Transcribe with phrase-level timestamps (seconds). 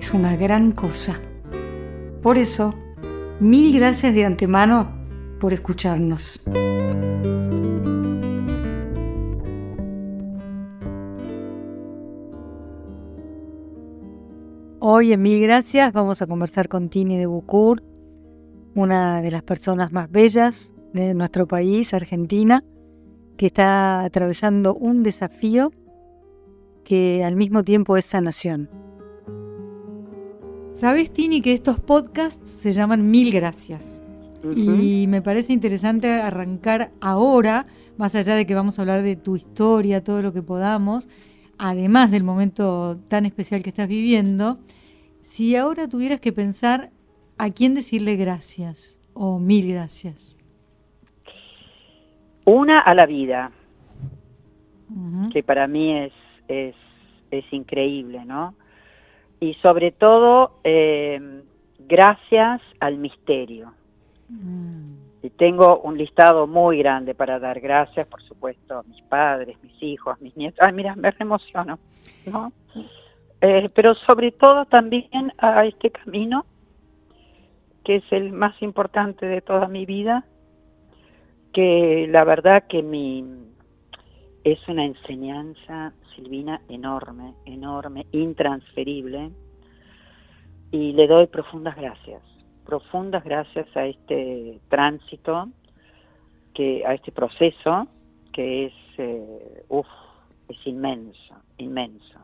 [0.00, 1.20] es una gran cosa.
[2.22, 2.74] Por eso,
[3.38, 4.90] mil gracias de antemano
[5.38, 6.42] por escucharnos.
[14.82, 17.82] Hoy en Mil Gracias vamos a conversar con Tini de Bucur,
[18.74, 22.64] una de las personas más bellas de nuestro país, Argentina,
[23.36, 25.70] que está atravesando un desafío
[26.82, 28.89] que al mismo tiempo es sanación.
[30.72, 34.00] Sabes, Tini, que estos podcasts se llaman Mil Gracias.
[34.56, 37.66] Y me parece interesante arrancar ahora,
[37.98, 41.10] más allá de que vamos a hablar de tu historia, todo lo que podamos,
[41.58, 44.58] además del momento tan especial que estás viviendo,
[45.20, 46.90] si ahora tuvieras que pensar
[47.36, 50.38] a quién decirle gracias o mil gracias.
[52.46, 53.52] Una a la vida,
[55.32, 56.12] que para mí es,
[56.48, 56.74] es,
[57.30, 58.54] es increíble, ¿no?
[59.40, 61.42] Y sobre todo eh,
[61.78, 63.72] gracias al misterio.
[64.28, 64.94] Mm.
[65.22, 69.82] Y tengo un listado muy grande para dar gracias, por supuesto, a mis padres, mis
[69.82, 70.58] hijos, mis nietos.
[70.62, 71.78] Ay, mira, me emociono,
[72.24, 72.48] ¿no?
[73.42, 76.46] Eh, pero sobre todo también a este camino,
[77.84, 80.24] que es el más importante de toda mi vida,
[81.52, 83.24] que la verdad que mi
[84.44, 85.92] es una enseñanza
[86.68, 89.30] Enorme, enorme, intransferible,
[90.70, 92.22] y le doy profundas gracias,
[92.64, 95.48] profundas gracias a este tránsito,
[96.54, 97.86] que, a este proceso
[98.32, 99.64] que es, eh,
[100.48, 102.18] es inmenso, inmenso.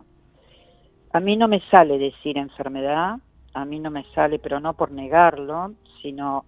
[1.12, 3.16] A mí no me sale decir enfermedad,
[3.54, 5.72] a mí no me sale, pero no por negarlo,
[6.03, 6.44] sino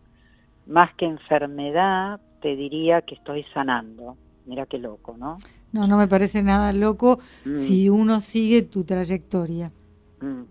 [0.66, 4.16] más que enfermedad, te diría que estoy sanando.
[4.48, 5.36] Mira qué loco, ¿no?
[5.72, 7.54] No, no me parece nada loco mm.
[7.54, 9.70] si uno sigue tu trayectoria.
[10.22, 10.42] Mm.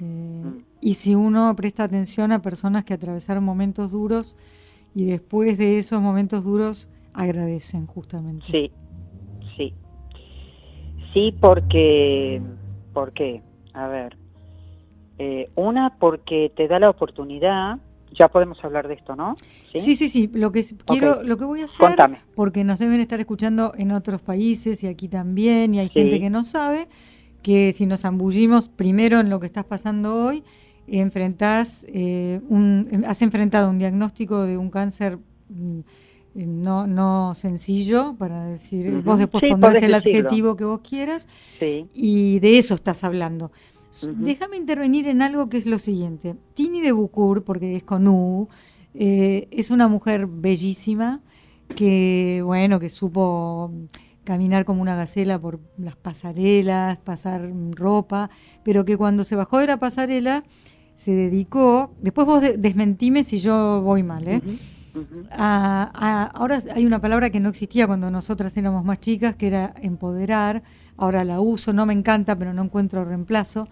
[0.00, 0.58] Eh, mm.
[0.80, 4.36] Y si uno presta atención a personas que atravesaron momentos duros
[4.94, 8.46] y después de esos momentos duros agradecen justamente.
[8.46, 8.70] Sí,
[9.56, 9.74] sí.
[11.12, 12.40] Sí, porque,
[12.94, 13.42] ¿por qué?
[13.74, 14.16] A ver,
[15.18, 17.78] eh, una porque te da la oportunidad
[18.12, 19.34] ya podemos hablar de esto, ¿no?
[19.74, 20.30] Sí, sí, sí.
[20.32, 21.96] Lo que quiero, lo que voy a hacer,
[22.34, 26.30] porque nos deben estar escuchando en otros países y aquí también, y hay gente que
[26.30, 26.88] no sabe,
[27.42, 30.42] que si nos ambullimos primero en lo que estás pasando hoy,
[30.86, 35.80] enfrentás eh, un, has enfrentado un diagnóstico de un cáncer mm,
[36.34, 41.28] no, no sencillo, para decir, vos después pondrás el adjetivo que vos quieras,
[41.94, 43.50] y de eso estás hablando.
[44.16, 46.36] Déjame intervenir en algo que es lo siguiente.
[46.54, 48.48] Tini de Bucur, porque es con U,
[48.94, 51.20] eh, es una mujer bellísima
[51.74, 53.72] que, bueno, que supo
[54.24, 58.30] caminar como una gacela por las pasarelas, pasar ropa,
[58.62, 60.44] pero que cuando se bajó de la pasarela
[60.94, 64.42] se dedicó, después vos desmentime si yo voy mal, ¿eh?
[65.30, 70.62] ahora hay una palabra que no existía cuando nosotras éramos más chicas, que era empoderar,
[71.00, 73.68] ahora la uso, no me encanta, pero no encuentro reemplazo,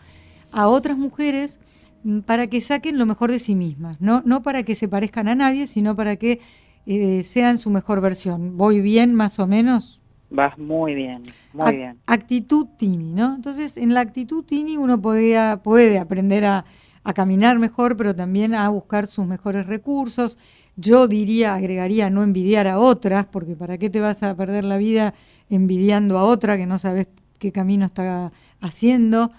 [0.50, 1.61] a otras mujeres
[2.03, 5.28] mm, para que saquen lo mejor de sí mismas, no, no para que se parezcan
[5.28, 6.41] a nadie, sino para que
[6.87, 8.56] eh, sean su mejor versión.
[8.56, 10.00] ¿Voy bien más o menos?
[10.31, 11.22] Vas muy bien,
[11.53, 11.99] muy bien.
[12.06, 13.34] Actitud Tini, ¿no?
[13.34, 16.65] Entonces, en la actitud Tini uno podía, puede aprender a,
[17.05, 20.38] a caminar mejor, pero también a buscar sus mejores recursos.
[20.77, 24.77] Yo diría, agregaría, no envidiar a otras, porque ¿para qué te vas a perder la
[24.77, 25.15] vida
[25.51, 27.07] envidiando a otra que no sabes
[27.39, 29.31] qué camino está haciendo.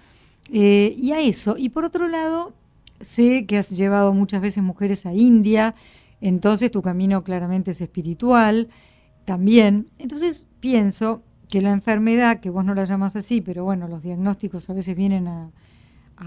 [0.51, 1.55] Eh, y a eso.
[1.57, 2.53] Y por otro lado,
[2.99, 5.75] sé que has llevado muchas veces mujeres a India,
[6.21, 8.69] entonces tu camino claramente es espiritual
[9.25, 9.89] también.
[9.99, 14.69] Entonces pienso que la enfermedad, que vos no la llamas así, pero bueno, los diagnósticos
[14.69, 15.51] a veces vienen a,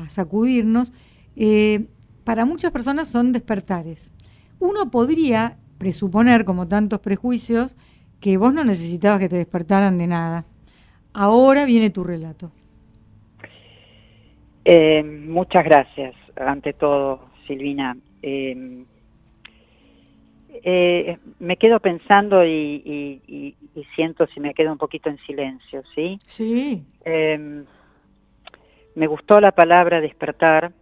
[0.08, 0.92] sacudirnos,
[1.36, 1.86] eh,
[2.24, 4.12] para muchas personas son despertares.
[4.58, 7.76] Uno podría presuponer, como tantos prejuicios,
[8.22, 10.44] que vos no necesitabas que te despertaran de nada.
[11.12, 12.52] Ahora viene tu relato.
[14.64, 17.96] Eh, muchas gracias, ante todo, Silvina.
[18.22, 18.84] Eh,
[20.64, 23.56] eh, me quedo pensando y,
[23.96, 26.16] siento si me quedo un poquito en silencio, ¿sí?
[26.24, 26.84] Sí.
[28.94, 30.72] me gustó la palabra despertar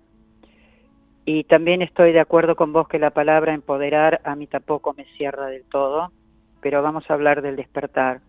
[1.25, 5.07] y también estoy de acuerdo con vos que la palabra empoderar a mí tampoco me
[5.17, 6.13] cierra del todo,
[6.61, 8.21] pero vamos a hablar del despertar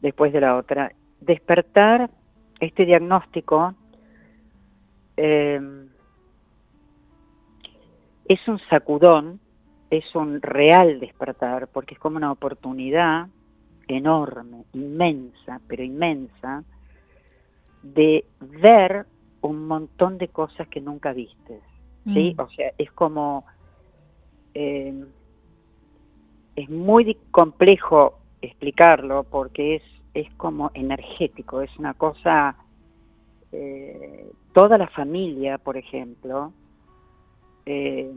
[0.00, 0.92] después de la otra.
[1.20, 2.10] Despertar,
[2.60, 3.74] este diagnóstico,
[5.16, 5.60] eh,
[8.26, 9.40] es un sacudón,
[9.90, 13.28] es un real despertar, porque es como una oportunidad
[13.88, 16.64] enorme, inmensa, pero inmensa,
[17.82, 19.06] de ver
[19.42, 21.62] un montón de cosas que nunca vistes,
[22.04, 22.34] ¿sí?
[22.36, 22.40] Mm.
[22.40, 23.44] O sea, es como...
[24.54, 25.04] Eh,
[26.56, 29.82] es muy complejo explicarlo porque es,
[30.14, 32.56] es como energético, es una cosa...
[33.52, 36.52] Eh, toda la familia, por ejemplo,
[37.66, 38.10] eh,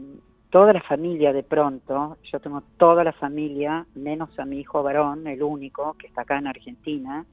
[0.50, 5.26] toda la familia de pronto, yo tengo toda la familia, menos a mi hijo varón,
[5.26, 7.26] el único, que está acá en Argentina,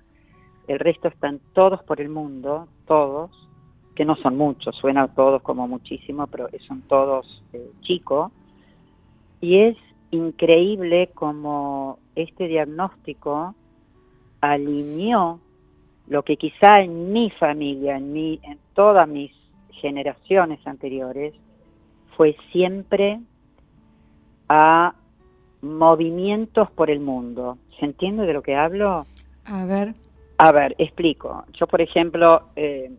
[0.68, 3.31] el resto están todos por el mundo, todos,
[3.94, 8.31] que no son muchos, suena todos como muchísimo, pero son todos eh, chicos,
[9.40, 9.78] y es
[10.15, 13.56] increíble como este diagnóstico
[14.41, 15.39] alineó
[16.07, 19.31] lo que quizá en mi familia, en, mi, en todas mis
[19.71, 21.33] generaciones anteriores,
[22.15, 23.19] fue siempre
[24.47, 24.94] a
[25.62, 27.57] movimientos por el mundo.
[27.79, 29.06] ¿Se entiende de lo que hablo?
[29.45, 29.95] A ver.
[30.38, 31.45] A ver, explico.
[31.53, 32.91] Yo, por ejemplo, eh,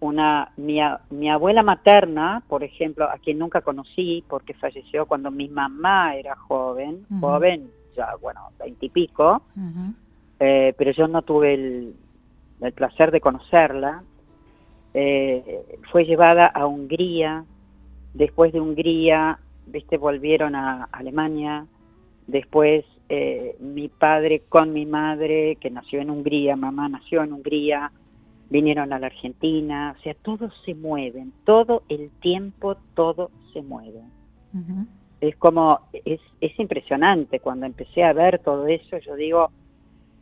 [0.00, 0.78] una mi,
[1.10, 6.36] mi, abuela materna, por ejemplo, a quien nunca conocí porque falleció cuando mi mamá era
[6.36, 9.42] joven, joven, ya, bueno, veintipico,
[10.38, 11.94] eh, pero yo no tuve el,
[12.60, 14.02] el placer de conocerla.
[14.92, 17.44] Eh, fue llevada a Hungría
[18.16, 21.66] Después de Hungría, viste, volvieron a Alemania.
[22.26, 27.92] Después eh, mi padre con mi madre, que nació en Hungría, mamá nació en Hungría,
[28.50, 29.94] vinieron a la Argentina.
[29.98, 34.00] O sea, todos se mueven, todo el tiempo todo se mueve.
[35.20, 39.50] Es como, es, es impresionante cuando empecé a ver todo eso, yo digo,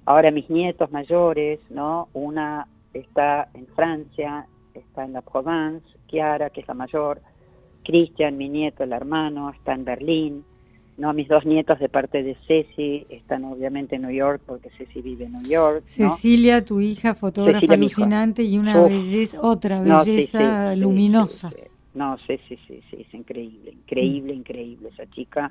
[0.06, 2.08] ahora mis nietos mayores, ¿no?
[2.12, 7.20] Una está en Francia, está en la Provence, Chiara, que es la mayor,
[7.84, 10.44] Cristian, mi nieto, el hermano, está en Berlín.
[10.96, 15.02] No, mis dos nietos de parte de Ceci están obviamente en New York porque Ceci
[15.02, 15.82] vive en New York.
[15.86, 21.50] Cecilia, tu hija, fotógrafa alucinante y una belleza, otra belleza luminosa.
[21.94, 25.50] no, Ceci, sí, sí, es increíble, increíble, increíble esa chica.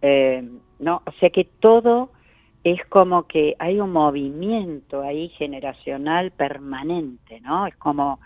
[0.00, 0.42] Eh,
[0.78, 2.10] no, o sea que todo
[2.64, 7.66] es como que hay un movimiento ahí generacional permanente, ¿no?
[7.66, 8.18] Es como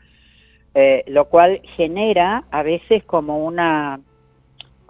[0.74, 4.00] eh, lo cual genera a veces como una,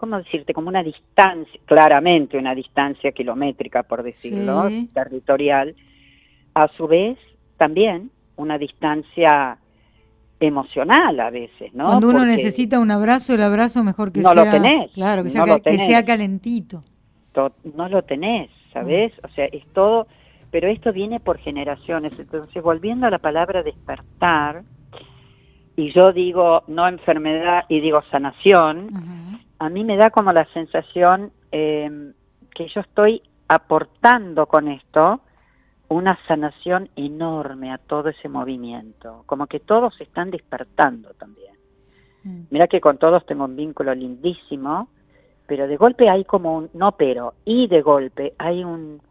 [0.00, 0.52] ¿cómo decirte?
[0.54, 5.76] Como una distancia, claramente una distancia kilométrica, por decirlo, territorial,
[6.54, 7.18] a su vez
[7.56, 9.58] también una distancia
[10.40, 11.84] emocional a veces, ¿no?
[11.84, 14.34] Cuando uno necesita un abrazo, el abrazo mejor que sea...
[14.34, 14.90] No lo tenés.
[14.92, 16.80] Claro, que sea, que sea calentito.
[17.74, 19.12] No lo tenés, ¿sabes?
[19.12, 19.26] Mm.
[19.26, 20.06] O sea, es todo...
[20.50, 22.18] Pero esto viene por generaciones.
[22.18, 24.64] Entonces, volviendo a la palabra despertar,
[25.76, 28.88] y yo digo no enfermedad y digo sanación,
[29.60, 32.14] a mí me da como la sensación em,
[32.54, 35.20] que yo estoy aportando con esto
[35.88, 41.54] una sanación enorme a todo ese movimiento, como que todos se están despertando también.
[42.24, 42.42] Mm.
[42.50, 44.88] Mira que con todos tengo un vínculo lindísimo,
[45.46, 49.02] pero de golpe hay como un, no pero, y de golpe hay un,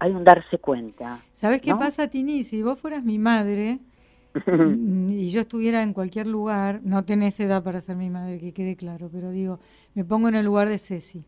[0.00, 1.20] hay un darse cuenta.
[1.30, 2.42] ¿Sabes qué pasa, Tini?
[2.42, 3.78] Si vos fueras mi madre,
[5.08, 8.76] y yo estuviera en cualquier lugar, no tenés edad para ser mi madre, que quede
[8.76, 9.58] claro, pero digo,
[9.94, 11.24] me pongo en el lugar de Ceci,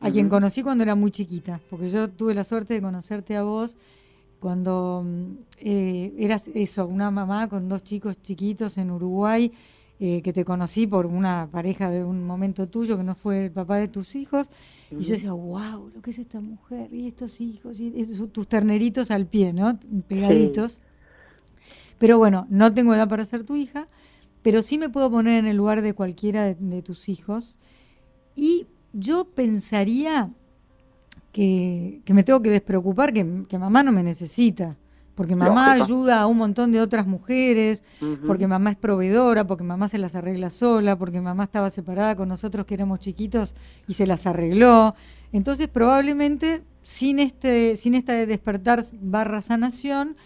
[0.00, 3.42] a quien conocí cuando era muy chiquita, porque yo tuve la suerte de conocerte a
[3.42, 3.76] vos
[4.40, 9.52] cuando mm, eh, eras eso, una mamá con dos chicos chiquitos en Uruguay,
[10.00, 13.50] eh, que te conocí por una pareja de un momento tuyo que no fue el
[13.50, 14.48] papá de tus hijos,
[14.90, 17.92] y yo decía, wow, lo que es esta mujer y estos hijos, y
[18.32, 19.78] tus terneritos al pie, ¿no?
[20.08, 20.80] Pegaditos.
[21.98, 23.86] Pero bueno, no tengo edad para ser tu hija,
[24.42, 27.58] pero sí me puedo poner en el lugar de cualquiera de, tus hijos.
[28.34, 30.30] Y yo pensaría
[31.32, 33.24] que, me tengo que despreocupar, que,
[33.58, 34.76] mamá no me necesita.
[35.14, 37.82] Porque mamá ayuda a un montón de otras mujeres,
[38.24, 42.28] porque mamá es proveedora, porque mamá se las arregla sola, porque mamá estaba separada con
[42.28, 43.56] nosotros que éramos chiquitos
[43.88, 44.94] y se las arregló.
[45.32, 50.16] Entonces probablemente sin este, sin esta de despertar barra sanación,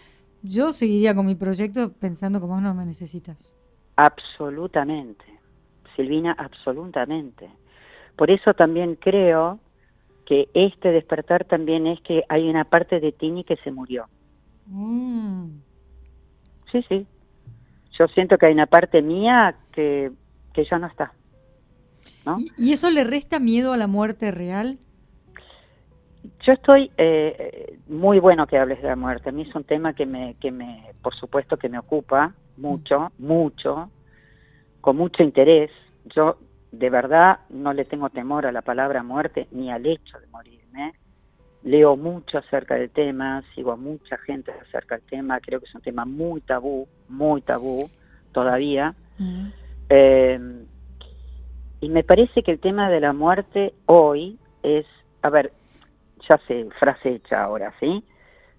[0.42, 3.54] yo seguiría con mi proyecto pensando que vos no me necesitas.
[3.96, 5.24] Absolutamente,
[5.96, 7.50] Silvina, absolutamente.
[8.16, 9.60] Por eso también creo
[10.26, 14.06] que este despertar también es que hay una parte de Tini que se murió.
[14.66, 15.48] Mm.
[16.70, 17.06] Sí, sí.
[17.98, 20.10] yo siento que hay una parte mía que,
[20.54, 21.12] que ya no está.
[22.24, 22.38] ¿no?
[22.56, 24.78] ¿Y, eso le resta miedo a la muerte real?
[26.40, 29.30] Yo estoy eh, muy bueno que hables de la muerte.
[29.30, 33.12] A mí es un tema que me, que me, por supuesto, que me ocupa mucho,
[33.18, 33.90] mucho,
[34.80, 35.70] con mucho interés.
[36.06, 36.38] Yo
[36.70, 40.94] de verdad no le tengo temor a la palabra muerte ni al hecho de morirme.
[41.64, 45.74] Leo mucho acerca del tema, sigo a mucha gente acerca del tema, creo que es
[45.74, 47.88] un tema muy tabú, muy tabú
[48.32, 48.94] todavía.
[49.18, 49.46] Mm.
[49.88, 50.64] Eh,
[51.80, 54.86] y me parece que el tema de la muerte hoy es,
[55.20, 55.52] a ver,
[56.28, 58.04] ya sé, frase hecha ahora, ¿sí?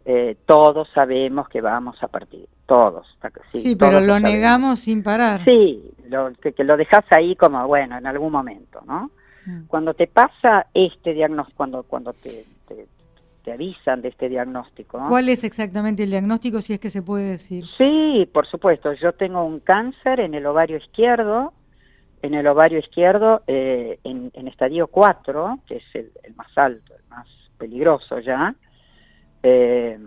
[0.05, 3.07] Eh, todos sabemos que vamos a partir, todos.
[3.53, 5.45] Sí, pero lo, negamos sin parar.
[5.45, 9.11] Sí, lo, que, lo dejas ahí como, bueno, en algún momento, ¿no?
[9.45, 9.65] Mm.
[9.67, 12.45] Cuando te pasa este diagnóstico, cuando, cuando te,
[13.43, 15.03] te, avisan de este diagnóstico.
[15.07, 17.65] ¿Cuál es exactamente el diagnóstico, si es que se puede decir?
[17.77, 18.93] Sí, por supuesto.
[18.93, 21.53] Yo tengo un cáncer en el ovario izquierdo,
[22.23, 27.27] en el ovario izquierdo eh, en, estadio 4, que es el, más alto, el más
[27.57, 28.55] peligroso ya.
[29.41, 29.99] Eh,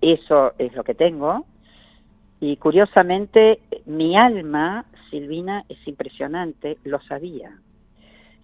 [0.00, 1.46] eso es lo que tengo.
[2.40, 7.56] Y curiosamente, mi alma, Silvina, es impresionante, lo sabía.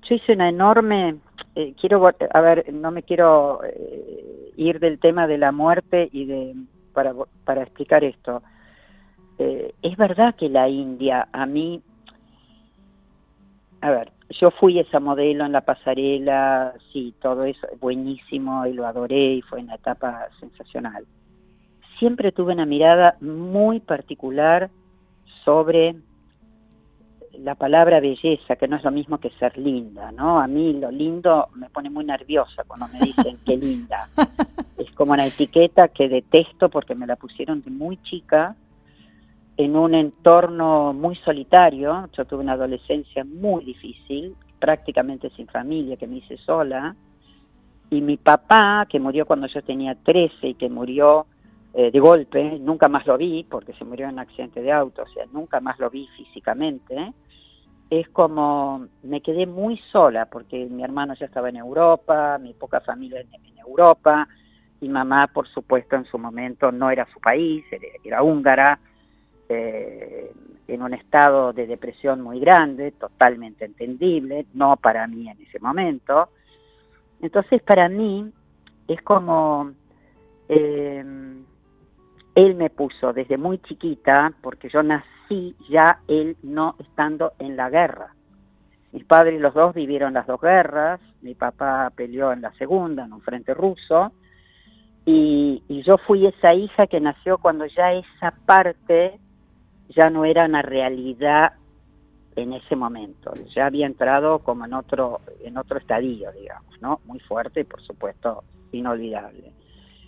[0.02, 1.16] Yo hice una enorme,
[1.56, 6.26] eh, quiero, a ver, no me quiero eh, ir del tema de la muerte y
[6.26, 6.54] de,
[6.92, 7.12] para,
[7.44, 8.42] para explicar esto.
[9.38, 11.80] Es verdad que la India, a mí,
[13.80, 18.86] a ver, yo fui esa modelo en la pasarela, sí, todo eso, buenísimo, y lo
[18.86, 21.06] adoré, y fue una etapa sensacional
[21.98, 24.70] siempre tuve una mirada muy particular
[25.44, 25.96] sobre
[27.38, 30.40] la palabra belleza, que no es lo mismo que ser linda, ¿no?
[30.40, 34.08] A mí lo lindo me pone muy nerviosa cuando me dicen qué linda.
[34.76, 38.54] Es como una etiqueta que detesto porque me la pusieron de muy chica
[39.58, 42.08] en un entorno muy solitario.
[42.16, 46.96] Yo tuve una adolescencia muy difícil, prácticamente sin familia, que me hice sola.
[47.90, 51.26] Y mi papá, que murió cuando yo tenía 13 y que murió
[51.74, 55.02] eh, de golpe, nunca más lo vi porque se murió en un accidente de auto,
[55.02, 57.12] o sea, nunca más lo vi físicamente,
[57.90, 62.80] es como me quedé muy sola porque mi hermano ya estaba en Europa, mi poca
[62.80, 64.26] familia en, Europa,
[64.80, 67.64] y mamá, por supuesto, en su momento no era su país,
[68.02, 68.78] era, húngara,
[69.48, 70.32] eh,
[70.66, 76.28] en un estado de depresión muy grande, totalmente entendible, no para mí en ese momento.
[77.20, 78.30] Entonces, para mí
[78.86, 79.72] es como...
[80.48, 81.04] Eh,
[82.34, 87.68] él me puso desde muy chiquita, porque yo nací ya él no estando en la
[87.68, 88.14] guerra.
[88.92, 93.12] Mis padres los dos vivieron las dos guerras, mi papá peleó en la segunda, en
[93.12, 94.12] un frente ruso,
[95.04, 99.18] y, yo fui esa hija que nació cuando ya esa parte
[99.88, 101.52] ya no era una realidad
[102.36, 107.00] en ese momento, ya había entrado como en otro, en otro estadio, digamos, ¿no?
[107.04, 109.52] Muy fuerte y por supuesto inolvidable.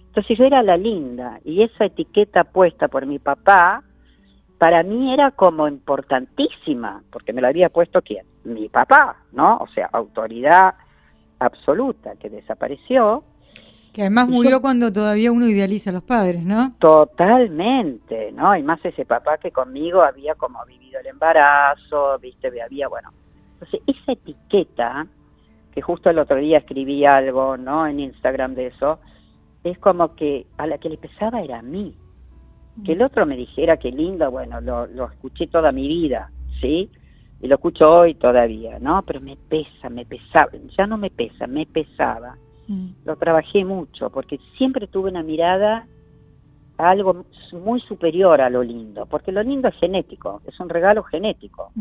[0.06, 3.82] Entonces yo era la linda y esa etiqueta puesta por mi papá
[4.60, 8.26] para mí era como importantísima, porque me la había puesto quién?
[8.44, 9.56] Mi papá, ¿no?
[9.56, 10.74] O sea, autoridad
[11.38, 13.24] absoluta que desapareció.
[13.92, 16.74] Que además murió cuando todavía uno idealiza a los padres, ¿no?
[16.78, 18.56] Totalmente, ¿no?
[18.56, 23.10] Y más ese papá que conmigo había como vivido el embarazo, viste, había, bueno.
[23.54, 25.06] Entonces, esa etiqueta,
[25.72, 27.86] que justo el otro día escribí algo, ¿no?
[27.86, 29.00] En Instagram de eso,
[29.64, 31.94] es como que a la que le pesaba era a mí.
[32.84, 36.30] Que el otro me dijera que lindo, bueno, lo, escuché toda mi vida,
[36.60, 36.90] ¿sí?
[37.42, 39.02] Y lo escucho hoy todavía, ¿no?
[39.02, 42.36] Pero me pesa, me pesaba, ya no me pesa, me pesaba.
[42.70, 42.90] Mm.
[43.04, 45.88] Lo trabajé mucho porque siempre tuve una mirada
[46.78, 51.02] a algo muy superior a lo lindo, porque lo lindo es genético, es un regalo
[51.02, 51.72] genético.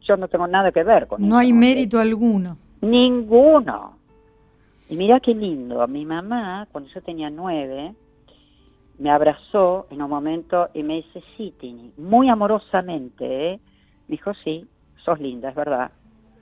[0.00, 1.28] Yo no tengo nada que ver con eso.
[1.28, 2.56] No hay mérito alguno.
[2.80, 3.98] Ninguno,
[4.88, 7.94] y mira qué lindo, mi mamá, cuando yo tenía nueve,
[8.98, 13.60] me abrazó en un momento y me dice, sí, Tini, muy amorosamente, ¿eh?
[14.08, 14.66] me dijo, sí,
[15.04, 15.90] sos linda, es verdad,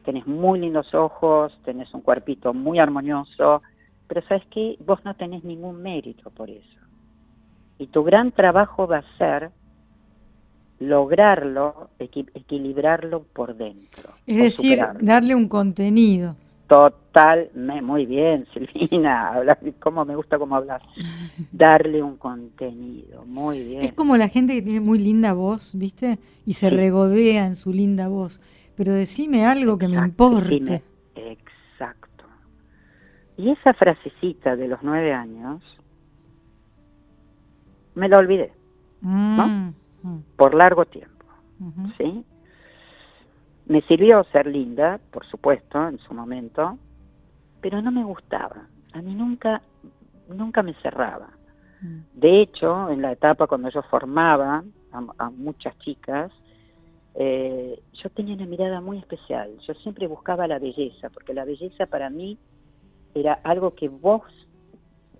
[0.04, 3.62] tenés muy lindos ojos, tenés un cuerpito muy armonioso,
[4.08, 6.80] pero sabes qué, vos no tenés ningún mérito por eso.
[7.78, 9.50] Y tu gran trabajo va a ser
[10.78, 14.10] lograrlo, equilibrarlo por dentro.
[14.26, 16.36] Es decir, darle un contenido.
[16.66, 17.50] Total,
[17.82, 19.32] muy bien, Silvina,
[19.78, 20.80] cómo me gusta cómo hablar.
[21.52, 23.82] Darle un contenido, muy bien.
[23.82, 26.18] Es como la gente que tiene muy linda voz, ¿viste?
[26.46, 28.40] Y se regodea en su linda voz.
[28.74, 30.56] Pero decime algo que me importe.
[30.56, 30.91] exacto.
[33.42, 35.60] Y esa frasecita de los nueve años,
[37.96, 38.52] me la olvidé,
[39.00, 39.48] ¿no?
[39.48, 40.22] Mm, mm.
[40.36, 41.26] Por largo tiempo.
[41.98, 42.24] ¿sí?
[43.66, 46.78] Me sirvió ser linda, por supuesto, en su momento,
[47.60, 48.68] pero no me gustaba.
[48.92, 49.60] A mí nunca,
[50.28, 51.30] nunca me cerraba.
[51.80, 51.98] Mm.
[52.14, 56.30] De hecho, en la etapa cuando yo formaba a, muchas chicas,
[57.16, 59.58] eh, yo tenía una mirada muy especial.
[59.66, 62.38] Yo siempre buscaba la belleza, porque la belleza para mí
[63.14, 64.22] era algo que vos,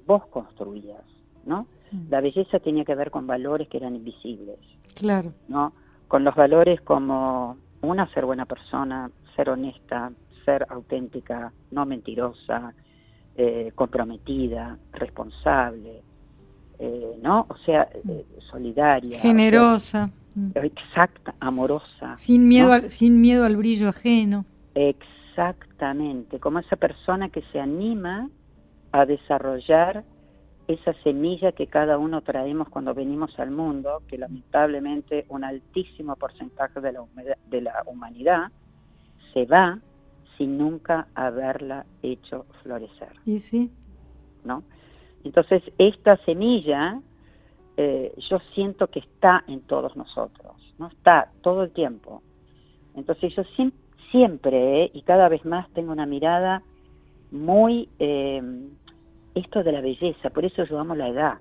[0.06, 1.02] vos construías,
[1.44, 1.66] ¿no?
[1.90, 2.10] Mm.
[2.10, 4.58] La belleza tenía que ver con valores que eran invisibles.
[4.94, 5.32] Claro.
[5.48, 5.72] ¿No?
[6.08, 10.12] Con los valores como una, ser buena persona, ser honesta,
[10.44, 12.74] ser auténtica, no mentirosa,
[13.36, 16.02] eh, comprometida, responsable,
[16.78, 17.46] eh, ¿no?
[17.48, 19.18] O sea, eh, solidaria.
[19.20, 20.10] Generosa.
[20.54, 22.16] exacta, amorosa.
[22.16, 24.44] Sin miedo, al, sin miedo al brillo ajeno.
[25.32, 28.28] Exactamente, como esa persona que se anima
[28.92, 30.04] a desarrollar
[30.68, 36.80] esa semilla que cada uno traemos cuando venimos al mundo, que lamentablemente un altísimo porcentaje
[36.80, 37.04] de la,
[37.48, 38.52] de la humanidad
[39.32, 39.80] se va
[40.36, 43.12] sin nunca haberla hecho florecer.
[43.24, 43.70] ¿Y sí?
[44.44, 44.62] ¿No?
[45.24, 47.00] Entonces, esta semilla
[47.78, 50.88] eh, yo siento que está en todos nosotros, ¿no?
[50.88, 52.22] Está todo el tiempo.
[52.94, 53.81] Entonces, yo siempre,
[54.12, 56.62] y cada vez más tengo una mirada
[57.30, 57.88] muy...
[57.98, 58.42] Eh,
[59.34, 61.38] esto de la belleza, por eso yo amo la edad.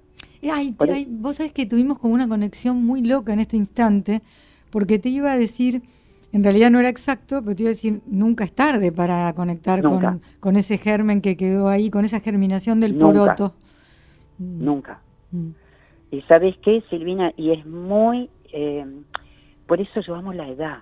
[0.51, 0.75] Ay,
[1.07, 4.21] vos sabés que tuvimos como una conexión muy loca en este instante,
[4.71, 5.83] porque te iba a decir,
[6.31, 9.83] en realidad no era exacto, pero te iba a decir, nunca es tarde para conectar
[9.83, 13.53] con, con, ese germen que quedó ahí, con esa germinación del poroto.
[14.39, 14.63] Mm.
[14.63, 15.01] Nunca.
[15.31, 15.49] Mm.
[16.11, 18.85] Y sabes qué, Silvina, y es muy, eh,
[19.67, 20.79] por eso yo amo la edad.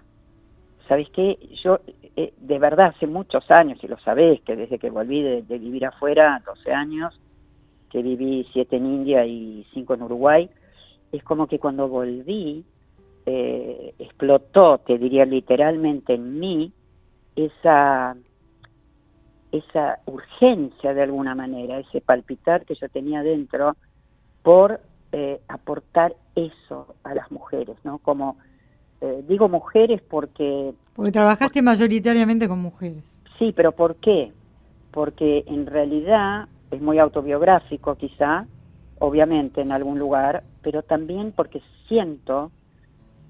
[0.90, 1.38] ¿Sabes qué?
[1.64, 1.82] Yo
[2.16, 5.86] eh, de verdad hace muchos años, y lo sabés, que desde que volví de, vivir
[5.86, 7.22] afuera, 12 años,
[7.92, 10.50] que viví 7 en India y 5 en Uruguay,
[11.12, 12.66] es como que cuando volví,
[13.28, 16.74] eh, explotó, te diría literalmente en mí,
[17.36, 18.16] esa,
[19.52, 23.78] esa urgencia de alguna manera, ese palpitar que yo tenía dentro
[24.42, 28.00] por eh, aportar eso a las mujeres, ¿no?
[28.00, 28.38] Como
[29.02, 30.74] eh, digo mujeres porque...
[30.96, 33.22] Porque trabajaste mayoritariamente con mujeres.
[33.38, 34.32] Sí, pero ¿por qué?
[34.92, 38.46] Porque en realidad es muy autobiográfico quizá,
[39.00, 42.52] obviamente en algún lugar, pero también porque siento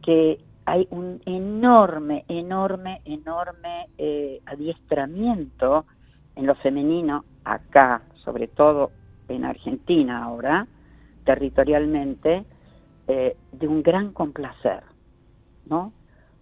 [0.03, 5.85] que hay un enorme, enorme, enorme eh, adiestramiento
[6.35, 8.91] en lo femenino acá, sobre todo
[9.27, 10.67] en Argentina ahora,
[11.25, 12.45] territorialmente,
[13.07, 14.83] eh, de un gran complacer.
[15.69, 15.93] ¿No?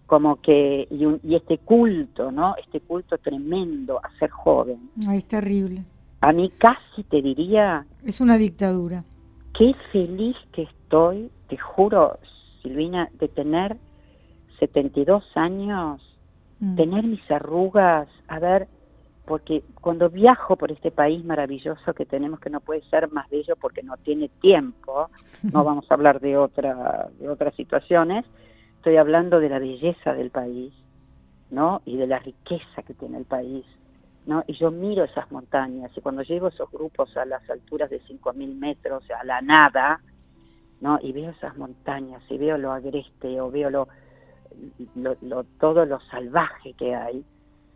[0.06, 2.54] Como que, y, este culto, ¿no?
[2.56, 4.90] Este culto tremendo a ser joven.
[5.06, 5.84] Ay, es terrible.
[6.20, 7.86] A mí casi te diría...
[8.04, 9.04] Es una dictadura.
[9.56, 12.18] Qué feliz que estoy, te juro,
[12.62, 13.76] Silvina, de tener
[14.58, 16.00] 72 años,
[16.60, 16.76] mm.
[16.76, 18.68] tener mis arrugas, a ver,
[19.28, 23.56] porque cuando viajo por este país maravilloso que tenemos que no puede ser más bello
[23.60, 25.10] porque no tiene tiempo,
[25.52, 28.24] no vamos a hablar de otra de otras situaciones,
[28.78, 30.72] Estoy hablando de la belleza del país,
[31.50, 31.82] ¿no?
[31.84, 33.64] Y de la riqueza que tiene el país,
[34.24, 34.44] ¿no?
[34.46, 38.54] Y yo miro esas montañas y cuando llego esos grupos a las alturas de 5.000
[38.56, 40.00] metros, a la nada,
[40.80, 41.00] ¿no?
[41.02, 43.88] Y veo esas montañas y veo lo agreste o veo lo,
[44.94, 47.24] lo, todo lo salvaje que hay,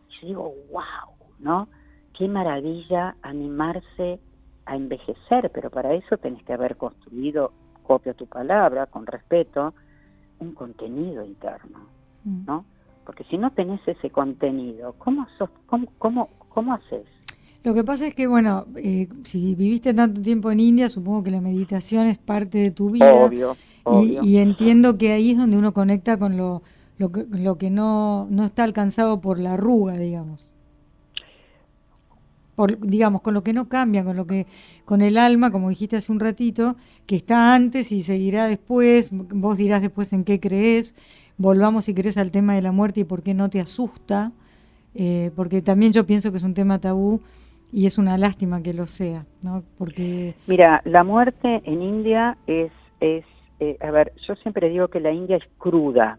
[0.09, 1.69] y yo digo, wow, ¿no?
[2.17, 4.21] Qué maravilla animarse
[4.67, 7.51] a envejecer, pero para eso tenés que haber construido,
[7.83, 9.75] copia tu palabra, con respeto,
[10.43, 11.79] un contenido interno,
[12.25, 12.45] mm.
[12.47, 12.65] ¿no?
[13.05, 15.27] Porque si no tenés ese contenido, ¿cómo,
[15.99, 17.07] cómo, cómo, haces?
[17.65, 21.31] Lo que pasa es que, bueno, eh, si viviste tanto tiempo en India, supongo que
[21.31, 23.13] la meditación es parte de tu vida.
[23.13, 23.57] Obvio,
[24.23, 26.63] Y, entiendo que ahí es donde uno conecta con lo,
[26.99, 30.53] lo que, lo que no, no está alcanzado por la arruga, digamos
[32.81, 34.47] digamos, con lo que no cambia, con lo que,
[34.85, 39.57] con el alma, como dijiste hace un ratito, que está antes y seguirá después, vos
[39.57, 40.95] dirás después en qué crees,
[41.39, 44.33] volvamos si crees al tema de la muerte y por qué no te asusta,
[44.95, 47.21] eh, porque también yo pienso que es un tema tabú
[47.73, 49.63] y es una lástima que lo sea, ¿no?
[49.79, 50.35] Porque...
[50.47, 53.25] Mira, la muerte en India es, es
[53.61, 56.19] eh, a ver, yo siempre digo que la India es cruda,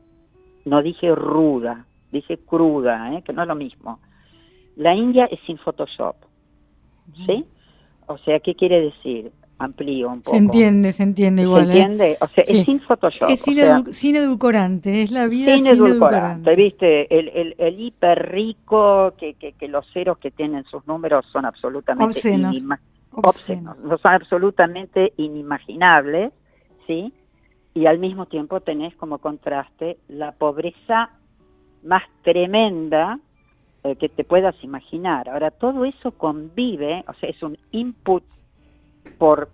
[0.66, 3.22] no dije ruda, dije cruda, ¿eh?
[3.22, 4.00] que no es lo mismo.
[4.76, 6.16] La India es sin Photoshop.
[7.26, 7.46] ¿Sí?
[8.08, 9.32] O sea, ¿qué quiere decir?
[9.60, 10.32] Amplío un poco.
[10.32, 11.68] Se entiende, se entiende igual.
[11.68, 11.82] ¿Se ¿eh?
[11.82, 12.18] entiende?
[12.20, 13.30] O sea, es sin Photoshop.
[13.30, 16.56] Es sin, edulcorante, es la vida sin, edulcorante.
[16.56, 17.18] ¿Viste?
[17.18, 21.46] El, el, el hiper rico, que, que, que, los ceros que tienen sus números son
[21.46, 22.66] absolutamente obscenos.
[23.12, 23.78] obscenos.
[23.80, 26.34] son absolutamente inimaginables,
[26.88, 27.14] ¿sí?
[27.74, 31.10] y al mismo tiempo tenés como contraste la pobreza
[31.84, 33.20] más tremenda
[33.84, 35.30] eh, que te puedas imaginar.
[35.30, 38.24] Ahora, todo eso convive, o sea, es un input
[39.18, 39.50] por,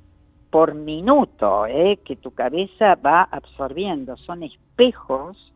[0.50, 4.18] por minuto eh, que tu cabeza va absorbiendo.
[4.18, 5.52] Son espejos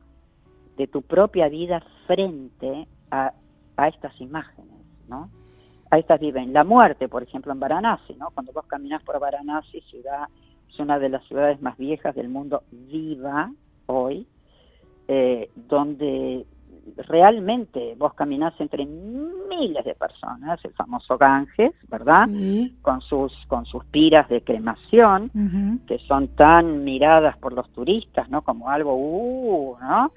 [0.78, 3.34] de tu propia vida frente a,
[3.78, 5.30] a estas imágenes, ¿no?
[5.92, 6.54] A estas viven.
[6.54, 8.32] La muerte, por ejemplo, en Varanasi, ¿no?
[8.32, 10.28] Cuando vos caminas por Varanasi, ciudad
[10.74, 13.52] es una de las ciudades más viejas del mundo viva
[13.86, 14.26] hoy,
[15.08, 16.46] eh, donde
[16.98, 22.28] realmente vos caminás entre miles de personas, el famoso Ganges, ¿verdad?
[22.82, 25.32] Con sus con sus piras de cremación,
[25.88, 28.42] que son tan miradas por los turistas, ¿no?
[28.42, 30.12] Como algo, uh, ¿no?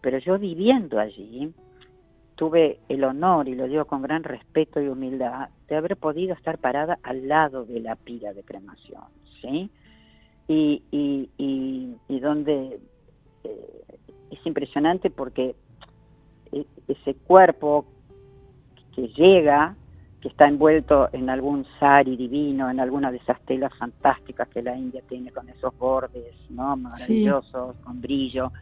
[0.00, 1.52] Pero yo viviendo allí,
[2.36, 6.58] tuve el honor, y lo digo con gran respeto y humildad, de haber podido estar
[6.58, 9.02] parada al lado de la pira de cremación,
[9.42, 9.70] ¿sí?
[10.48, 12.80] y, y, y, donde
[13.44, 13.84] eh,
[14.30, 15.54] es impresionante porque
[16.52, 17.86] ese cuerpo
[18.94, 19.76] que llega,
[20.20, 24.76] que está envuelto en algún sari divino, en alguna de esas telas fantásticas que la
[24.76, 26.76] India tiene con esos bordes, ¿no?
[26.76, 28.52] Maravillosos, con brillo.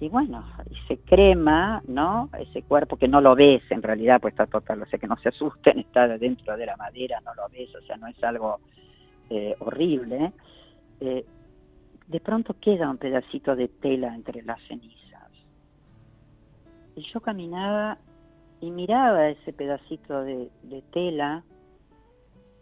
[0.00, 0.44] Y bueno,
[0.86, 2.30] se crema, ¿no?
[2.38, 5.16] Ese cuerpo que no lo ves en realidad, pues está total, o sea, que no
[5.16, 8.60] se asusten, está dentro de la madera, no lo ves, o sea, no es algo
[9.28, 10.32] eh, horrible.
[11.00, 11.24] Eh,
[12.06, 15.07] de pronto queda un pedacito de tela entre las cenizas.
[16.98, 17.96] Y yo caminaba
[18.60, 20.50] y miraba ese pedacito de,
[20.92, 21.44] tela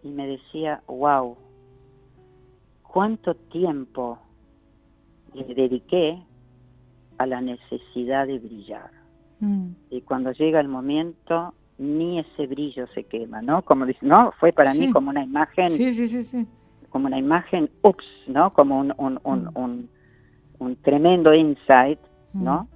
[0.03, 1.39] y me decía, wow,
[2.83, 4.19] cuánto tiempo
[5.33, 6.23] le dediqué
[7.17, 8.91] a la necesidad de brillar.
[9.41, 9.69] Mm.
[9.89, 13.63] Y cuando llega el momento, ni ese brillo se quema, ¿no?
[13.63, 16.47] Como dice, no, fue para mí como una imagen sí, sí, sí,
[16.91, 18.53] como una imagen, ups, ¿no?
[18.53, 19.89] Como un, un, un,
[20.59, 20.75] mm.
[20.83, 22.01] tremendo insight,
[22.35, 22.69] ¿no?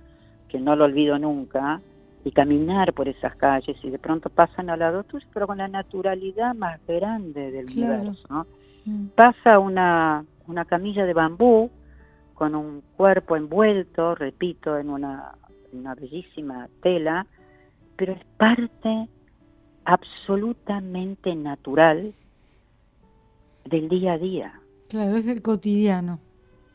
[0.50, 1.80] Que no lo olvido nunca,
[2.24, 5.68] y caminar por esas calles y de pronto pasan al lado tuyo, pero con la
[5.68, 8.46] naturalidad más grande del universo, ¿no?
[8.84, 9.06] Mm.
[9.14, 11.70] Pasa una, una camilla de bambú
[12.34, 15.32] con un cuerpo envuelto, repito, en una,
[15.72, 17.26] una bellísima tela,
[17.96, 19.08] pero es parte
[19.84, 22.14] absolutamente natural
[23.64, 24.60] del día a día.
[24.88, 26.18] Claro, es el cotidiano.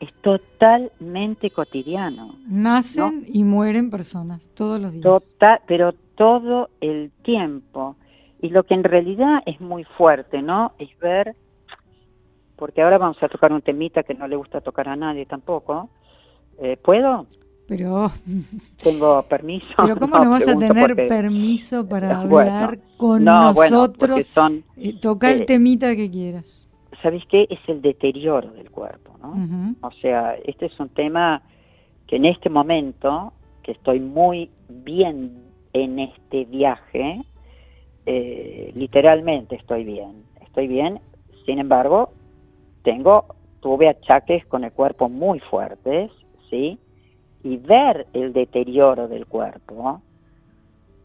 [0.00, 2.36] Es totalmente cotidiano.
[2.46, 5.02] Nacen y mueren personas todos los días.
[5.02, 7.96] Total, pero todo el tiempo.
[8.42, 10.72] Y lo que en realidad es muy fuerte, ¿no?
[10.78, 11.34] Es ver,
[12.56, 15.88] porque ahora vamos a tocar un temita que no le gusta tocar a nadie tampoco.
[16.58, 17.26] Eh, ¿Puedo?
[17.66, 18.10] Pero
[18.82, 19.66] tengo permiso.
[19.78, 24.26] Pero cómo no, vas a tener permiso para hablar con nosotros?
[24.34, 26.65] Son, eh, toca el eh, temita que quieras.
[27.02, 27.46] ¿Sabes qué?
[27.50, 29.76] Es el deterioro del cuerpo, ¿no?
[29.82, 31.42] O sea, este es un tema
[32.06, 33.32] que en este momento,
[33.62, 37.24] que estoy muy bien en este viaje,
[38.06, 41.00] eh, literalmente estoy bien, estoy bien,
[41.44, 42.12] sin embargo,
[42.82, 43.26] tengo,
[43.60, 46.10] tuve achaques con el cuerpo muy fuertes,
[46.48, 46.78] ¿sí?
[47.42, 50.00] Y ver el deterioro del cuerpo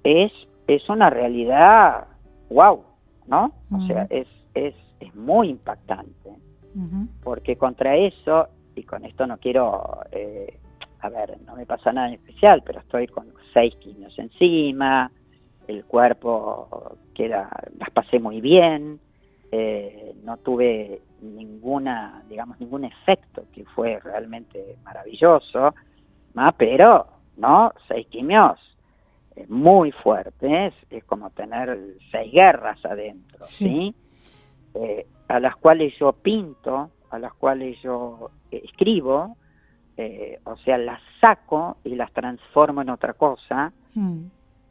[0.03, 0.31] es,
[0.67, 2.05] es una realidad,
[2.49, 2.83] wow,
[3.27, 3.51] ¿no?
[3.71, 6.31] O sea, es, es es muy impactante,
[7.23, 10.57] porque contra eso, y con esto no quiero, eh,
[11.01, 15.11] a ver, no me pasa nada en especial, pero estoy con seis quimios encima,
[15.67, 18.99] el cuerpo queda, las pasé muy bien,
[19.51, 25.75] eh, no tuve ninguna, digamos, ningún efecto que fue realmente maravilloso,
[26.57, 27.73] pero, ¿no?
[27.87, 28.59] Seis quimios
[29.47, 31.77] muy fuertes, es como tener
[32.11, 33.93] seis guerras adentro, ¿sí?
[34.73, 39.37] Eh, a las cuales yo pinto, a las cuales yo escribo,
[39.97, 43.71] eh, o sea, las saco y las transformo en otra cosa.
[43.93, 44.23] Hmm.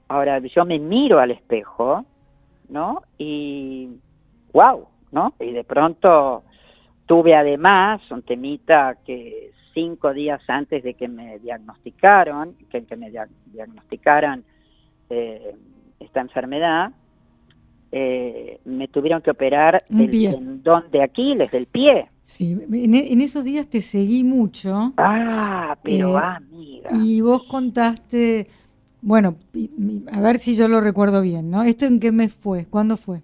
[0.08, 2.04] Ahora, yo me miro al espejo,
[2.68, 3.02] ¿no?
[3.16, 3.88] Y,
[4.52, 5.34] wow, ¿no?
[5.38, 6.42] Y de pronto
[7.06, 13.10] tuve además un temita que cinco días antes de que me diagnosticaron, que, que me
[13.46, 14.44] diagnosticaran
[15.08, 15.54] eh,
[16.00, 16.92] esta enfermedad,
[17.92, 22.08] eh, me tuvieron que operar el tendón de Aquiles, del pie.
[22.22, 24.92] Sí, en, esos días te seguí mucho.
[24.96, 26.90] Ah, pero eh, amiga.
[26.92, 28.46] Y vos contaste,
[29.02, 29.34] bueno,
[30.12, 31.64] a ver si yo lo recuerdo bien, ¿no?
[31.64, 32.66] ¿Esto en qué mes fue?
[32.66, 33.22] ¿Cuándo fue?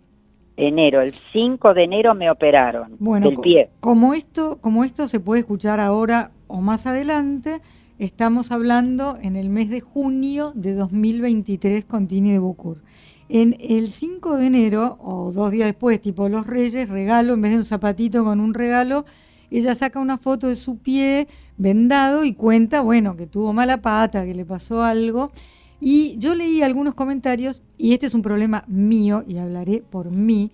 [0.57, 3.71] Enero, el 5 de enero me operaron bueno, del pie.
[3.81, 7.61] Como esto, como esto se puede escuchar ahora o más adelante,
[7.99, 12.79] estamos hablando en el mes de junio de 2023 con Tini de Bucur.
[13.29, 17.53] En el 5 de enero, o dos días después, tipo los Reyes, regalo, en vez
[17.53, 19.05] de un zapatito con un regalo,
[19.51, 24.25] ella saca una foto de su pie vendado y cuenta, bueno, que tuvo mala pata,
[24.25, 25.33] que le pasó algo.
[25.81, 30.53] Y yo leí algunos comentarios, y este es un problema mío, y hablaré por mí.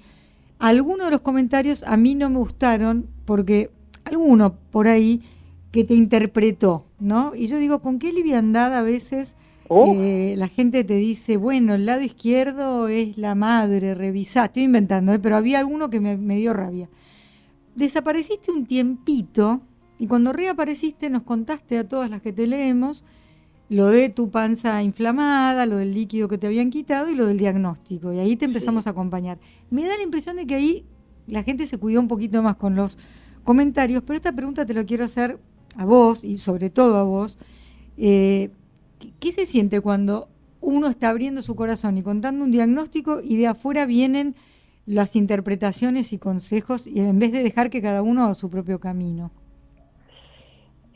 [0.59, 3.71] Algunos de los comentarios a mí no me gustaron porque
[4.05, 5.23] alguno por ahí
[5.73, 7.35] que te interpretó, ¿no?
[7.35, 9.37] Y yo digo, ¿con qué liviandad a veces
[9.69, 9.95] oh.
[9.99, 15.13] eh, la gente te dice, bueno, el lado izquierdo es la madre, revisá, estoy inventando,
[15.13, 15.19] ¿eh?
[15.19, 16.89] pero había alguno que me, me dio rabia.
[17.75, 19.63] Desapareciste un tiempito
[19.99, 23.05] y cuando reapareciste nos contaste a todas las que te leemos
[23.69, 27.39] lo de tu panza inflamada, lo del líquido que te habían quitado y lo del
[27.39, 28.13] diagnóstico.
[28.13, 29.39] Y ahí te empezamos a acompañar.
[29.71, 30.85] Me da la impresión de que ahí
[31.27, 32.99] la gente se cuidó un poquito más con los
[33.45, 35.39] comentarios, pero esta pregunta te lo quiero hacer
[35.77, 37.39] a vos y sobre todo a vos.
[37.97, 38.51] Eh,
[39.23, 40.27] ¿Qué se siente cuando
[40.61, 44.35] uno está abriendo su corazón y contando un diagnóstico y de afuera vienen
[44.85, 48.81] las interpretaciones y consejos y en vez de dejar que cada uno haga su propio
[48.81, 49.31] camino?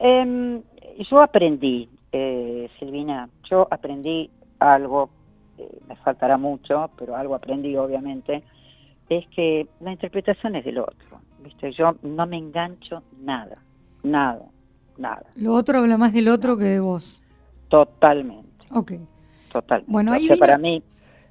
[0.00, 0.60] Em,
[1.08, 5.08] yo aprendí, eh, Silvina, yo aprendí algo,
[5.56, 8.42] eh, me faltará mucho, pero algo aprendí obviamente,
[9.08, 11.70] es que la interpretación es del otro, ¿viste?
[11.70, 13.62] Yo no me engancho nada,
[14.02, 14.46] nada,
[14.98, 15.26] nada.
[15.36, 17.22] Lo otro habla más del otro que de vos.
[17.68, 18.66] Totalmente.
[18.72, 18.92] Ok.
[19.52, 19.92] Totalmente.
[19.92, 20.82] Bueno, ahí para mí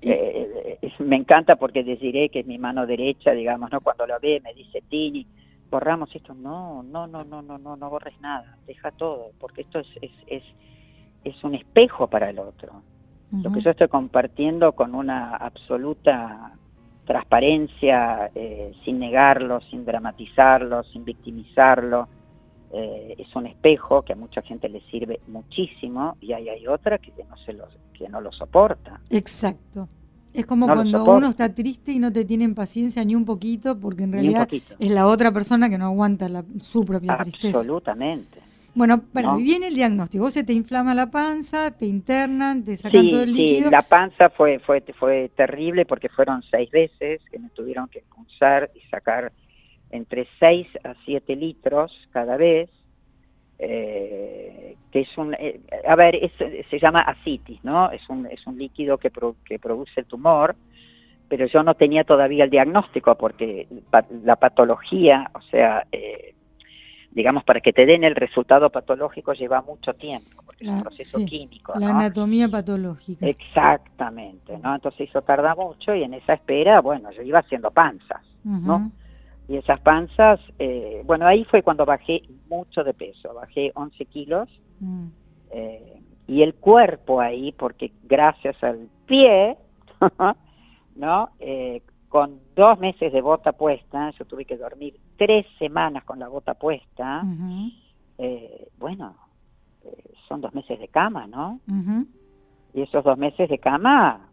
[0.02, 3.82] eh, me encanta porque deciré que es mi mano derecha, digamos, ¿no?
[3.82, 5.26] Cuando lo ve me dice Tini,
[5.69, 6.34] borramos esto.
[6.34, 10.12] No, no, no, no, no, no, no borres nada, deja todo, porque esto es, es,
[10.28, 10.43] es,
[11.24, 12.82] es un espejo para el otro.
[13.32, 16.54] Lo que yo estoy compartiendo con una absoluta
[17.06, 22.08] transparencia, eh, sin negarlo, sin dramatizarlo, sin victimizarlo,
[22.77, 26.97] eh, es un espejo que a mucha gente le sirve muchísimo y hay, hay otra
[26.97, 28.99] que no, se lo, que no lo soporta.
[29.09, 29.88] Exacto.
[30.33, 34.03] Es como cuando uno está triste y no te tienen paciencia ni un poquito, porque
[34.03, 37.59] en realidad es la otra persona que no aguanta la, su propia tristeza.
[37.59, 38.39] Absolutamente.
[38.73, 40.25] Bueno, bueno, viene el diagnóstico.
[40.25, 43.69] Vos se te inflama la panza, te internan, te sacan todo el líquido.
[43.69, 47.99] Sí, la panza fue, fue, fue terrible porque fueron seis veces que me tuvieron que
[47.99, 49.31] expulsar y sacar
[49.95, 52.69] entre seis a siete litros cada vez.
[53.58, 56.31] Eh, que es un, eh, a ver,
[56.69, 57.89] se llama asitis, ¿no?
[57.91, 59.12] Es un, es un líquido que,
[59.45, 60.55] que produce el tumor,
[61.27, 63.67] pero yo no tenía todavía el diagnóstico porque
[64.23, 66.36] la patología, o sea, eh,
[67.12, 71.25] digamos, para que te den el resultado patológico lleva mucho tiempo, porque es un proceso
[71.25, 71.73] químico.
[71.79, 73.25] La anatomía patológica.
[73.25, 74.75] Exactamente, ¿no?
[74.75, 78.91] Entonces eso tarda mucho y en esa espera, bueno, yo iba haciendo panzas, ¿no?
[79.47, 84.49] Y esas panzas, eh, bueno, ahí fue cuando bajé mucho de peso, bajé 11 kilos.
[84.79, 85.08] Mm.
[85.51, 89.58] Eh, y el cuerpo ahí, porque gracias al pie,
[90.95, 91.29] ¿no?
[91.39, 96.27] Eh, con dos meses de bota puesta, yo tuve que dormir tres semanas con la
[96.27, 97.23] bota puesta,
[98.77, 99.15] bueno,
[100.27, 101.60] son dos meses de cama, ¿no?
[102.73, 104.29] Y esos dos meses de cama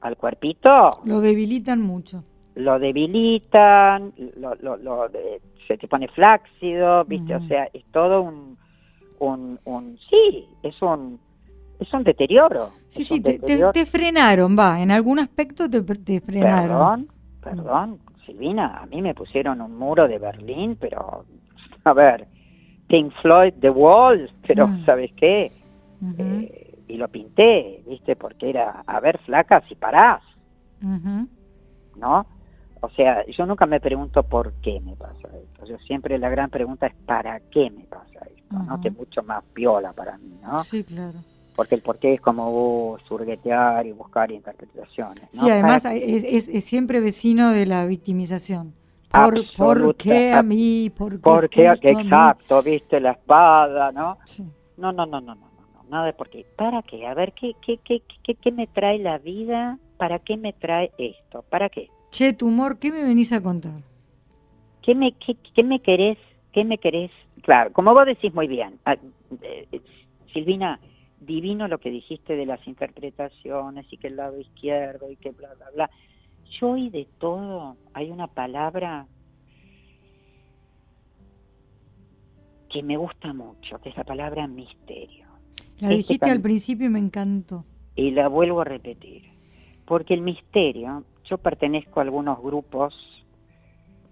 [0.00, 0.90] al cuerpito...
[1.04, 5.08] Lo debilitan mucho lo debilitan, lo, lo,
[5.66, 7.34] se te pone flácido, ¿viste?
[7.34, 8.56] O sea, es todo un,
[9.18, 11.18] un, un, sí, es un,
[11.78, 12.70] es un deterioro.
[12.88, 17.06] Sí, sí, te, te, frenaron, va, en algún aspecto te, te frenaron.
[17.40, 21.24] Perdón, perdón, Silvina, a mí me pusieron un muro de Berlín, pero,
[21.84, 22.26] a ver,
[22.88, 24.84] Pink Floyd, The Wall, pero, mm.
[24.84, 25.50] ¿sabes qué?
[26.18, 28.16] Eh, y lo pinté, ¿viste?
[28.16, 30.22] Porque era, a ver, flaca, si parás,
[30.80, 32.26] ¿no?
[32.82, 35.66] O sea, yo nunca me pregunto por qué me pasa esto.
[35.66, 38.58] Yo siempre la gran pregunta es ¿para qué me pasa esto?
[38.58, 38.80] ¿no?
[38.80, 40.58] Que es mucho más viola para mí, ¿no?
[40.58, 41.20] Sí, claro.
[41.54, 45.22] Porque el por qué es como surguetear y buscar interpretaciones.
[45.30, 48.74] Sí, además es, es, siempre vecino de la victimización.
[49.56, 50.90] Por, qué a mí?
[50.90, 51.66] ¿Por qué?
[51.66, 54.18] exacto, viste la espada, ¿no?
[54.24, 54.42] Sí.
[54.76, 56.44] No, no, no, no, no, no, nada de por qué.
[56.56, 57.06] ¿Para qué?
[57.06, 59.78] A ver, ¿qué, qué, qué, qué, qué me trae la vida?
[59.98, 61.44] ¿Para qué me trae esto?
[61.48, 61.90] ¿Para qué?
[62.12, 63.80] Che, tumor, ¿qué me venís a contar?
[64.82, 66.18] ¿Qué me, qué, me querés?
[66.52, 67.10] ¿Qué me querés?
[67.40, 68.96] Claro, como vos decís muy bien, ah,
[69.40, 69.80] eh,
[70.30, 70.78] Silvina,
[71.20, 75.54] divino lo que dijiste de las interpretaciones y que el lado izquierdo y que bla,
[75.54, 75.90] bla, bla.
[76.60, 79.06] Yo y de todo hay una palabra
[82.68, 85.28] que me gusta mucho, que es la palabra misterio.
[85.80, 87.64] La dijiste al principio y me encantó.
[87.96, 89.22] Y la vuelvo a repetir,
[89.86, 92.94] porque el misterio yo pertenezco a algunos grupos,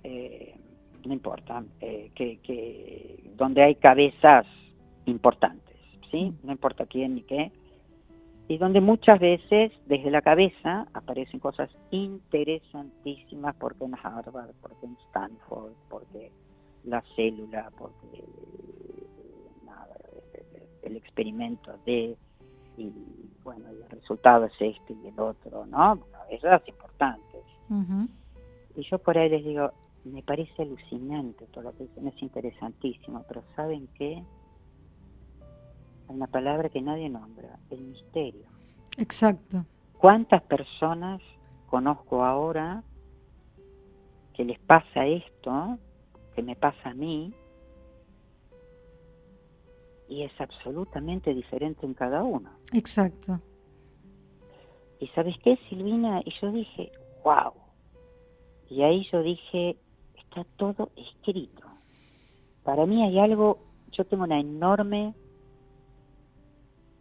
[0.04, 0.54] eh,
[1.04, 4.46] no importa, eh, que, donde hay cabezas
[5.04, 5.76] importantes,
[6.10, 6.32] ¿sí?
[6.42, 7.52] No importa quién ni qué.
[8.48, 14.96] Y donde muchas veces desde la cabeza aparecen cosas interesantísimas, porque en Harvard, porque en
[15.08, 16.32] Stanford, porque
[16.84, 18.24] la célula, porque
[19.66, 19.94] nada,
[20.82, 22.16] el experimento de,
[22.78, 22.90] y
[23.44, 26.00] bueno, el resultado es este y el otro, ¿no?
[26.30, 27.42] Esas importantes.
[28.76, 29.72] Y yo por ahí les digo,
[30.04, 34.24] me parece alucinante todo lo que dicen, es interesantísimo, pero ¿saben qué?
[36.08, 38.46] Hay una palabra que nadie nombra, el misterio.
[38.96, 39.64] Exacto.
[39.98, 41.20] ¿Cuántas personas
[41.68, 42.82] conozco ahora
[44.34, 45.78] que les pasa esto,
[46.34, 47.34] que me pasa a mí,
[50.08, 52.50] y es absolutamente diferente en cada uno?
[52.72, 53.40] Exacto.
[55.00, 56.20] ¿Y sabes qué, Silvina?
[56.24, 56.92] Y yo dije,
[57.24, 57.52] wow.
[58.68, 59.76] Y ahí yo dije,
[60.14, 61.66] está todo escrito.
[62.62, 63.58] Para mí hay algo,
[63.92, 65.14] yo tengo una enorme,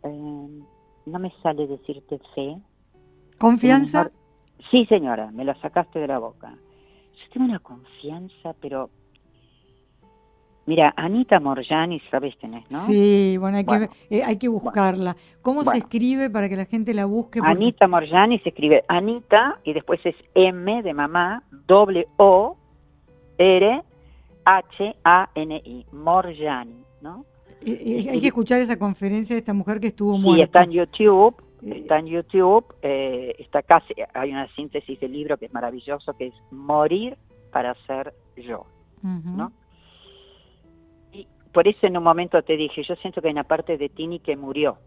[0.03, 0.63] eh,
[1.05, 2.57] no me sale decirte fe.
[3.37, 4.09] ¿Confianza?
[4.71, 6.49] Sí, señora, me la sacaste de la boca.
[6.51, 8.89] Yo tengo una confianza, pero
[10.69, 12.77] Mira, Anita Morjani, ¿sabes es, no?
[12.77, 15.15] Sí, bueno, hay, que, eh, hay que buscarla.
[15.41, 17.39] ¿Cómo se escribe para que la gente la busque?
[17.41, 22.55] Anita Morjani se escribe Anita y después es M de mamá, doble O,
[23.39, 23.81] R,
[24.45, 27.25] H, A, N, I, Morjani, ¿no?
[27.65, 30.35] Eh, eh, hay que escuchar esa conferencia de esta mujer que estuvo muerta.
[30.35, 35.47] Sí, está en YouTube, está en YouTube, está casi, hay una síntesis del libro que
[35.47, 37.17] es maravilloso, que es Morir
[37.51, 38.67] para ser yo,
[39.01, 39.51] ¿no?
[41.53, 44.19] Por eso en un momento te dije, yo siento que hay una parte de Tini
[44.19, 44.77] que murió.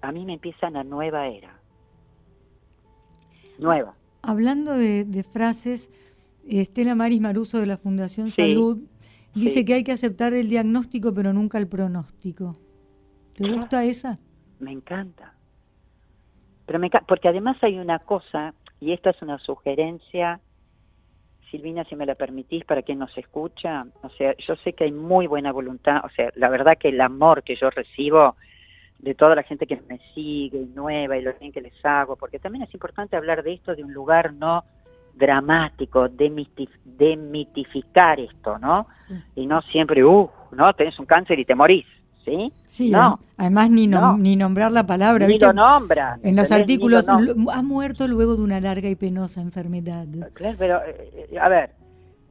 [0.00, 1.58] A mí me empieza una nueva era.
[3.58, 3.94] Nueva.
[4.22, 5.90] Hablando de, frases,
[6.48, 8.78] Estela Maris Maruso de la Fundación Salud
[9.34, 12.56] dice que hay que aceptar el diagnóstico pero nunca el pronóstico.
[13.34, 14.18] ¿Te gusta esa?
[14.58, 15.34] Me encanta.
[16.66, 20.40] Pero me, porque además hay una cosa, y esta es una sugerencia
[21.52, 24.92] Silvina, si me la permitís, para quien nos escucha, o sea, yo sé que hay
[24.92, 28.36] muy buena voluntad, o sea, la verdad que el amor que yo recibo
[28.98, 32.16] de toda la gente que me sigue y nueva y lo bien que les hago,
[32.16, 34.64] porque también es importante hablar de esto de un lugar no
[35.14, 38.86] dramático, demitificar esto, ¿no?
[39.34, 40.72] Y no siempre, uh, ¿no?
[40.72, 41.84] Tenés un cáncer y te morís.
[42.24, 42.52] ¿Sí?
[42.64, 43.20] Sí, no.
[43.36, 45.26] además ni, ni nombrar la palabra.
[45.26, 46.20] Ni lo nombran.
[46.22, 50.06] En los artículos, ha muerto luego de una larga y penosa enfermedad.
[50.34, 51.70] Claro, pero, eh, a ver,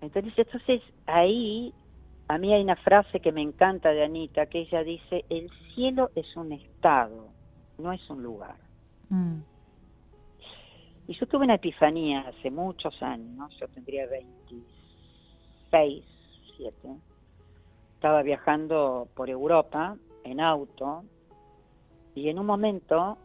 [0.01, 1.73] entonces, entonces ahí,
[2.27, 6.11] a mí hay una frase que me encanta de Anita, que ella dice, el cielo
[6.15, 7.29] es un estado,
[7.77, 8.55] no es un lugar.
[9.09, 9.39] Mm.
[11.07, 16.05] Y yo tuve una epifanía hace muchos años, yo tendría 26,
[16.57, 16.89] 7
[18.01, 21.03] estaba viajando por Europa en auto
[22.15, 23.15] y en un momento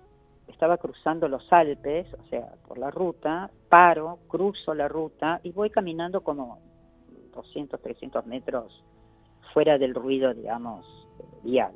[0.49, 5.71] estaba cruzando los Alpes, o sea, por la ruta, paro, cruzo la ruta y voy
[5.71, 6.59] caminando como
[7.35, 8.85] 200, 300 metros
[9.55, 10.85] fuera del ruido, digamos,
[11.43, 11.73] vial.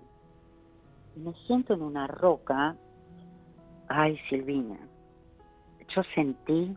[1.16, 2.76] Me siento en una roca,
[3.88, 4.78] ay Silvina,
[5.88, 6.76] yo sentí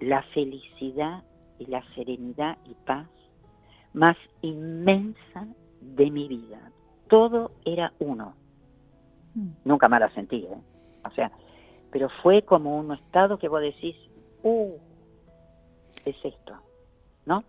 [0.00, 1.24] la felicidad
[1.58, 3.08] y la serenidad y paz
[3.94, 5.46] más inmensa
[5.80, 6.60] de mi vida.
[7.08, 8.34] Todo era uno.
[9.34, 9.50] Hmm.
[9.64, 10.58] Nunca más la sentí, ¿eh?
[11.08, 11.30] O sea,
[11.90, 13.94] pero fue como un estado que vos decís,
[14.42, 14.72] uh,
[16.04, 16.54] es esto,
[17.24, 17.44] ¿no?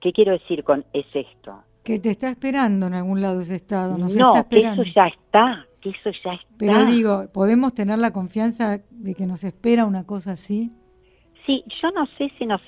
[0.00, 1.62] ¿Qué quiero decir con es esto?
[1.82, 4.06] Que te está esperando en algún lado ese estado, no,
[4.48, 6.46] que eso ya está, que eso ya está.
[6.58, 10.72] Pero digo, ¿podemos tener la confianza de que nos espera una cosa así?
[11.46, 12.60] Sí, yo no sé si nos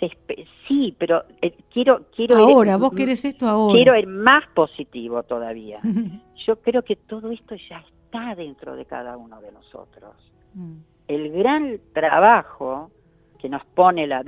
[0.69, 3.75] sí, pero eh, quiero quiero ahora vos querés esto ahora.
[3.75, 5.81] Quiero ir más positivo todavía.
[6.47, 10.15] yo creo que todo esto ya está dentro de cada uno de nosotros.
[10.55, 10.77] Mm.
[11.09, 12.93] El gran trabajo
[13.41, 14.23] que nos pone la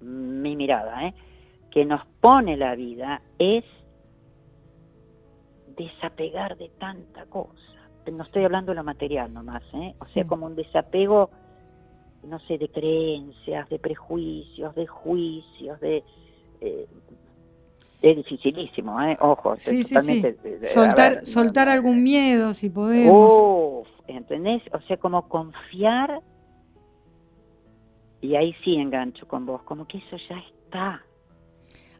[0.00, 1.14] mi mirada, ¿eh?
[1.70, 3.64] que nos pone la vida es
[5.76, 7.52] desapegar de tanta cosa.
[8.10, 9.94] No estoy hablando de lo material nomás, ¿eh?
[10.00, 11.30] O sea, como un desapego
[12.26, 16.04] no sé, de creencias, de prejuicios, de juicios, de...
[16.60, 16.86] Eh,
[18.02, 19.16] es dificilísimo, ¿eh?
[19.20, 20.22] Ojo, sí, sí, sí.
[20.62, 23.32] soltar, soltar algún miedo, si podemos.
[23.32, 24.62] Uf, ¿entendés?
[24.72, 26.20] O sea, como confiar,
[28.20, 31.02] y ahí sí engancho con vos, como que eso ya está.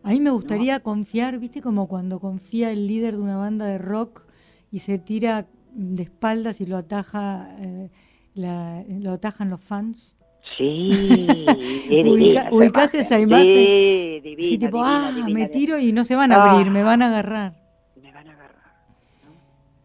[0.02, 3.78] A mí me gustaría confiar, viste, como cuando confía el líder de una banda de
[3.78, 4.26] rock
[4.70, 7.56] y se tira de espaldas y lo ataja...
[7.58, 7.90] Eh,
[8.36, 10.16] lo atajan los fans.
[10.56, 10.88] Sí,
[12.52, 13.46] ubicás esa imagen.
[13.46, 17.02] Sí, divina, sí, tipo, ah, me tiro y no se van a abrir, me van
[17.02, 17.54] a agarrar.
[18.00, 18.72] Me van a agarrar.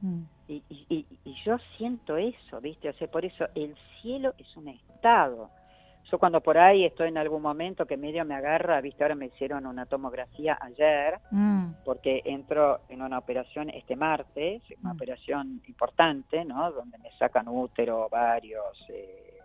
[0.01, 0.21] Mm.
[0.47, 2.89] Y, y, y, yo siento eso, ¿viste?
[2.89, 5.49] O sea, por eso el cielo es un estado.
[6.09, 9.27] Yo cuando por ahí estoy en algún momento que medio me agarra, viste, ahora me
[9.27, 11.83] hicieron una tomografía ayer, mm.
[11.85, 14.95] porque entro en una operación este martes, una mm.
[14.95, 16.71] operación importante, ¿no?
[16.71, 19.39] Donde me sacan útero, varios, eh,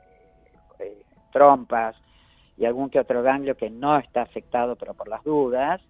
[0.80, 1.02] eh,
[1.32, 1.96] trompas
[2.56, 5.80] y algún que otro ganglio que no está afectado, pero por las dudas.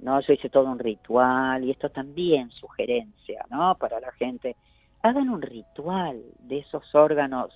[0.00, 0.20] ¿no?
[0.20, 3.74] Yo hice todo un ritual y esto también sugerencia, ¿no?
[3.74, 4.56] Para la gente.
[5.02, 7.52] Hagan un ritual de esos órganos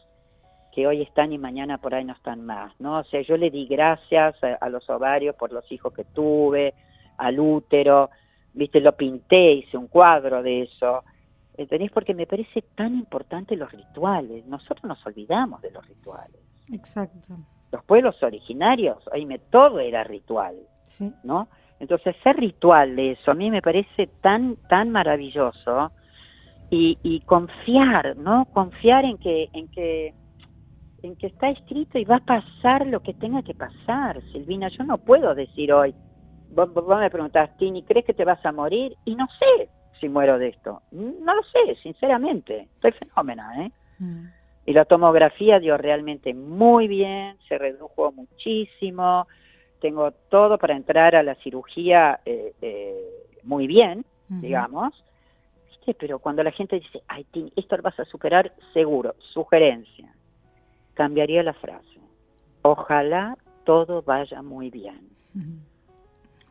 [0.72, 2.98] que hoy están y mañana por ahí no están más, ¿no?
[2.98, 6.74] O sea, yo le di gracias a, los ovarios por los hijos que tuve,
[7.18, 8.10] al útero,
[8.54, 11.04] viste, lo pinté, hice un cuadro de eso.
[11.58, 11.90] ¿Entendés?
[11.92, 14.46] Porque me parece tan importante los rituales.
[14.46, 16.40] Nosotros nos olvidamos de los rituales.
[16.72, 17.36] Exacto.
[17.70, 20.56] Los pueblos originarios, oíme, todo era ritual,
[20.86, 21.12] sí.
[21.22, 21.48] ¿no?
[21.80, 25.92] Entonces, ser ritual de eso a mí me parece tan, tan maravilloso
[26.70, 28.46] y, y confiar, ¿no?
[28.46, 30.14] Confiar en que, en que
[31.02, 34.68] en que está escrito y va a pasar lo que tenga que pasar, Silvina.
[34.68, 35.94] Yo no puedo decir hoy,
[36.50, 36.68] vos,
[37.00, 38.96] me preguntás, Tini, ¿crees que te vas a morir?
[39.04, 39.68] Y no sé
[40.00, 40.82] si muero de esto.
[40.90, 42.68] No lo sé, sinceramente.
[42.74, 43.72] Estoy fenómena, ¿eh?
[43.98, 44.26] Mm.
[44.66, 49.26] Y la tomografía dio realmente muy bien, se redujo muchísimo.
[49.80, 52.94] Tengo todo para entrar a la cirugía eh, eh,
[53.42, 54.92] muy bien, digamos.
[55.68, 55.94] ¿Viste?
[55.94, 60.14] Pero cuando la gente dice, ay, Tini, esto lo vas a superar, seguro, sugerencia
[60.94, 62.00] cambiaría la frase.
[62.62, 65.08] Ojalá todo vaya muy bien.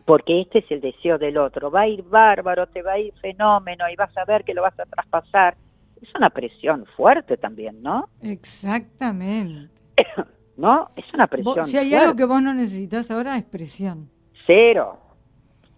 [0.06, 1.72] Porque este es el deseo del otro.
[1.72, 4.62] Va a ir bárbaro, te va a ir fenómeno y vas a ver que lo
[4.62, 5.56] vas a traspasar.
[6.02, 8.10] Es una presión fuerte también, ¿no?
[8.22, 9.70] Exactamente.
[10.58, 10.89] ¿No?
[10.96, 11.66] Es una presión.
[11.66, 14.10] si hay algo que vos no necesitas ahora es presión.
[14.46, 15.00] Cero.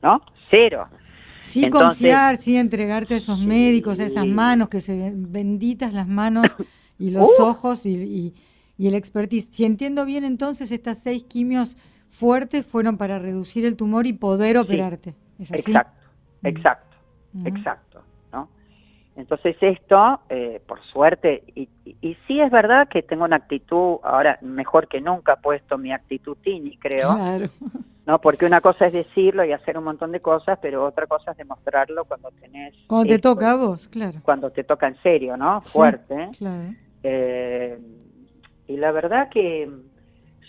[0.01, 0.21] ¿No?
[0.49, 0.87] Cero.
[1.41, 6.55] Sí confiar, sí entregarte a esos médicos, a esas manos, que se benditas las manos
[6.97, 7.43] y los uh.
[7.43, 8.33] ojos y y
[8.77, 9.45] el expertise.
[9.45, 11.77] Si entiendo bien, entonces estas seis quimios
[12.09, 15.15] fuertes fueron para reducir el tumor y poder operarte.
[15.39, 15.71] ¿Es así?
[15.71, 16.07] Exacto,
[16.43, 16.97] exacto,
[17.45, 18.03] exacto.
[18.31, 18.49] ¿no?
[19.15, 24.37] Entonces esto, eh, por suerte, y, y, sí es verdad que tengo una actitud, ahora
[24.41, 27.15] mejor que nunca puesto mi actitud tini, creo.
[27.15, 27.47] Claro.
[28.05, 28.19] ¿no?
[28.19, 31.37] Porque una cosa es decirlo y hacer un montón de cosas, pero otra cosa es
[31.37, 32.75] demostrarlo cuando tenés...
[32.87, 34.19] Cuando te toca a vos, claro.
[34.23, 35.61] Cuando te toca en serio, ¿no?
[35.61, 36.29] Fuerte.
[36.37, 36.73] claro.
[37.01, 37.79] Eh,
[38.73, 39.69] y la verdad que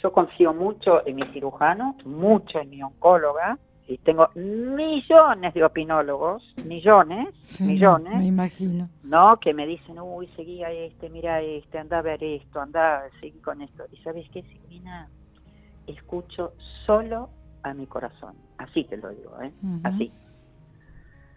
[0.03, 6.43] yo confío mucho en mi cirujano, mucho en mi oncóloga, y tengo millones de opinólogos,
[6.64, 7.29] millones,
[7.61, 8.16] millones.
[8.16, 8.89] Me imagino.
[9.03, 9.39] ¿No?
[9.39, 13.39] Que me dicen, uy, seguí a este, mira este, anda a ver esto, anda, seguí
[13.41, 13.85] con esto.
[13.93, 15.11] Y sabes qué, Silvina,
[15.87, 16.55] escucho
[16.87, 17.29] solo
[17.62, 18.37] a mi corazón.
[18.57, 19.53] Así te lo digo, ¿eh?
[19.83, 20.11] Así.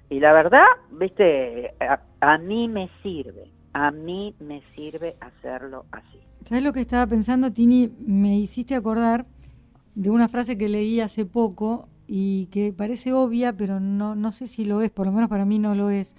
[0.09, 1.75] Y la verdad, viste,
[2.21, 6.17] a mí me sirve, a mí me sirve hacerlo así.
[6.45, 7.91] ¿Sabes lo que estaba pensando, Tini?
[7.99, 9.27] Me hiciste acordar
[9.93, 14.47] de una frase que leí hace poco y que parece obvia, pero no, no sé
[14.47, 16.15] si lo es, por lo menos para mí no lo es.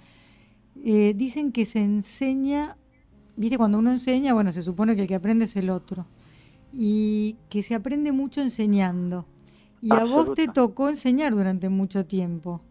[0.85, 2.77] Eh, dicen que se enseña,
[3.35, 6.05] viste, cuando uno enseña, bueno, se supone que el que aprende es el otro,
[6.73, 9.25] y que se aprende mucho enseñando.
[9.81, 12.61] Y a vos te tocó enseñar durante mucho tiempo.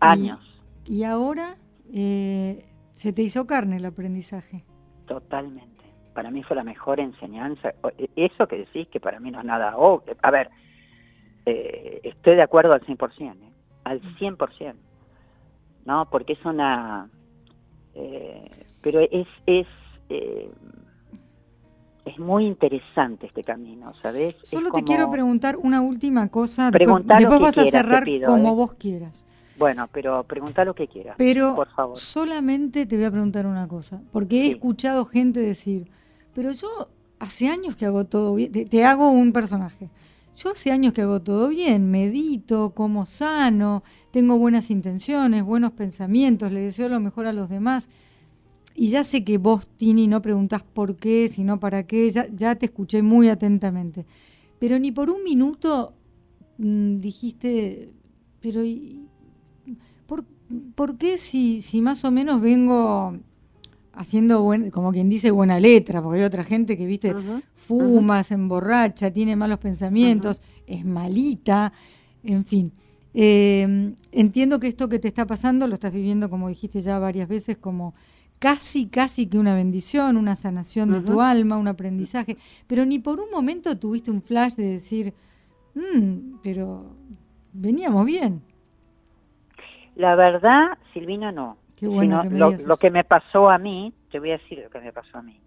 [0.00, 0.40] Años.
[0.86, 1.56] Y, ahora
[1.94, 4.64] eh, se te hizo carne el aprendizaje.
[5.06, 5.74] Totalmente
[6.14, 7.74] para mí fue la mejor enseñanza.
[7.98, 10.16] E, eso que decís que para mí no es nada obvio.
[10.22, 10.48] A ver,
[11.44, 13.52] eh, estoy de acuerdo al 100%, ¿eh?
[13.82, 14.74] al 100%,
[15.84, 16.08] ¿no?
[16.10, 17.10] Porque es una...
[17.94, 18.48] Eh,
[18.80, 19.26] pero es...
[19.44, 19.66] es
[20.08, 20.50] eh,
[22.04, 24.36] es muy interesante este camino, ¿sabes?
[24.42, 26.70] Solo te quiero preguntar una última cosa.
[26.70, 29.26] Después, después vas a cerrar como vos quieras.
[29.56, 31.14] Bueno, pero pregunta lo que quieras.
[31.16, 31.96] Pero por favor.
[31.96, 35.90] solamente te voy a preguntar una cosa, porque he escuchado gente decir,
[36.34, 36.88] pero yo
[37.18, 39.90] hace años que hago todo bien, te, hago un personaje.
[40.36, 46.50] Yo hace años que hago todo bien, medito, como sano, tengo buenas intenciones, buenos pensamientos,
[46.50, 47.88] le deseo lo mejor a los demás.
[48.74, 52.56] Y ya sé que vos, Tini, no preguntás por qué, sino para qué, ya, ya
[52.56, 54.04] te escuché muy atentamente.
[54.58, 55.94] Pero ni por un minuto
[56.58, 57.92] mm, dijiste,
[58.40, 58.62] pero
[60.06, 60.24] ¿por,
[60.74, 63.18] ¿por, qué si, si más o menos vengo
[63.92, 67.14] haciendo buen, como quien dice buena letra, porque hay otra gente que, viste,
[67.54, 71.72] fuma, se emborracha, tiene malos pensamientos, es malita,
[72.22, 72.72] en fin.
[73.12, 77.28] Eh, entiendo que esto que te está pasando lo estás viviendo, como dijiste ya varias
[77.28, 77.94] veces, como
[78.40, 82.36] casi, casi que una bendición, una sanación de tu alma, un aprendizaje,
[82.66, 85.14] pero ni por un momento tuviste un flash de decir,
[85.74, 86.96] mm, pero
[87.52, 88.42] veníamos bien.
[89.96, 94.70] La verdad, Silvina, no lo, que me pasó a mí, te voy a decir lo
[94.70, 95.40] que me pasó a mí.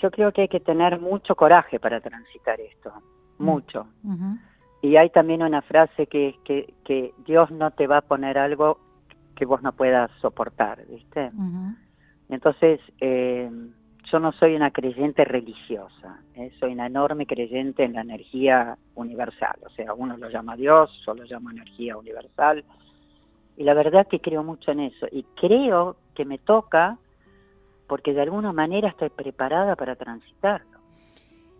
[0.00, 2.92] Yo creo que hay que tener mucho coraje para transitar esto,
[3.38, 3.44] mm.
[3.44, 3.86] mucho.
[4.80, 8.38] Y hay también una frase que es que, que, Dios no te va a poner
[8.38, 8.78] algo
[9.34, 11.30] que vos no puedas soportar, ¿viste?
[12.28, 13.50] Entonces, eh,
[14.10, 16.50] yo no soy una creyente religiosa, ¿eh?
[16.58, 21.14] soy una enorme creyente en la energía universal, o sea, uno lo llama Dios, yo
[21.14, 22.64] lo llamo energía universal,
[23.58, 26.96] y la verdad que creo mucho en eso, y creo que me toca
[27.88, 30.78] porque de alguna manera estoy preparada para transitarlo.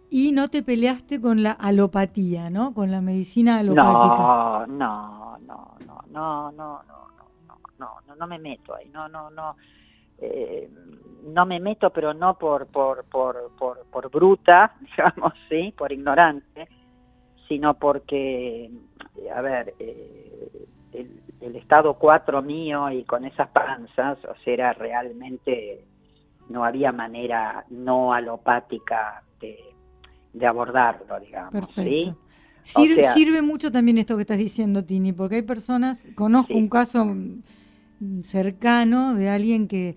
[0.08, 2.72] Y no te peleaste con la alopatía, ¿no?
[2.72, 4.66] Con la medicina alopática.
[4.68, 9.08] No, no, no, no, no, no, no, no, no, no, no me meto ahí, no,
[9.08, 9.56] no, no.
[10.18, 10.70] Eh,
[11.24, 16.68] no me meto, pero no por, por, por, por, por bruta, digamos, sí, por ignorante,
[17.48, 18.70] sino porque,
[19.34, 20.68] a ver, eh,
[21.00, 25.84] el, el, estado 4 mío y con esas panzas, o sea, era realmente,
[26.48, 29.58] no había manera no alopática de,
[30.32, 31.52] de abordarlo, digamos.
[31.52, 32.16] Perfecto.
[32.62, 37.16] Sirve, sirve mucho también esto que estás diciendo, Tini, porque hay personas, conozco un caso
[38.22, 39.96] cercano de alguien que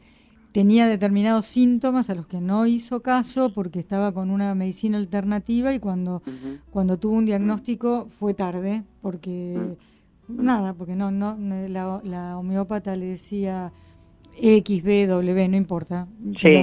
[0.51, 5.73] tenía determinados síntomas a los que no hizo caso porque estaba con una medicina alternativa
[5.73, 6.21] y cuando,
[6.69, 9.77] cuando tuvo un diagnóstico fue tarde, porque
[10.31, 13.71] nada, porque no, no, la, la homeópata le decía
[14.39, 16.07] X, B, W, no importa.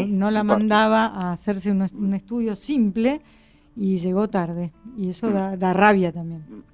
[0.07, 3.21] no, la mandaba a hacerse un, estudio simple
[3.77, 4.73] y llegó tarde.
[4.97, 6.65] Y eso da, da rabia también.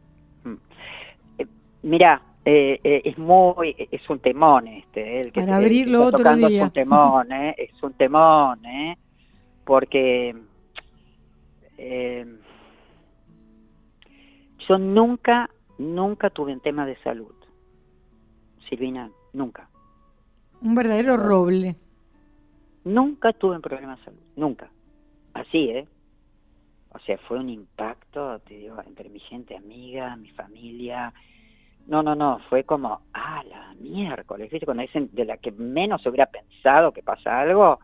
[1.39, 1.47] Eh,
[1.83, 6.59] mira, eh, eh, es muy, es un temón este, el que Para abrirlo otro día.
[6.59, 8.99] Es un temón, eh, es un temón, eh,
[9.65, 10.37] porque
[14.69, 15.49] yo nunca,
[15.79, 17.35] nunca tuve un tema de salud,
[18.69, 19.69] Silvina, nunca.
[20.63, 21.77] Un verdadero roble.
[22.85, 24.71] Nunca tuve un problema de salud, nunca.
[25.35, 25.89] Así, ¿eh?
[26.91, 31.13] O sea, fue un impacto, te digo, entre mi gente amiga, mi familia,
[31.87, 34.65] no, no, no, fue como, ah, la miércoles, ¿viste?
[34.65, 37.79] Cuando dicen de la que menos se hubiera pensado que pasa algo,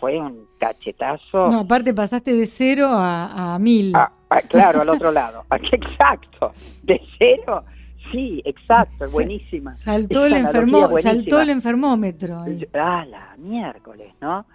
[0.00, 1.50] fue un cachetazo.
[1.50, 3.92] No, aparte pasaste de cero a, a mil.
[3.94, 4.10] Ah,
[4.48, 5.44] claro, al otro lado.
[5.50, 6.52] Exacto,
[6.82, 7.64] de cero,
[8.10, 9.72] sí, exacto, buenísima.
[9.72, 12.44] Saltó el, enfermo, saltó el enfermómetro.
[12.74, 14.46] Ah, la miércoles, ¿no?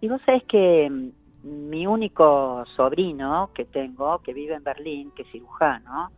[0.00, 5.22] Y vos sabés que mm, mi único sobrino que tengo, que vive en Berlín, que
[5.22, 6.10] es cirujano,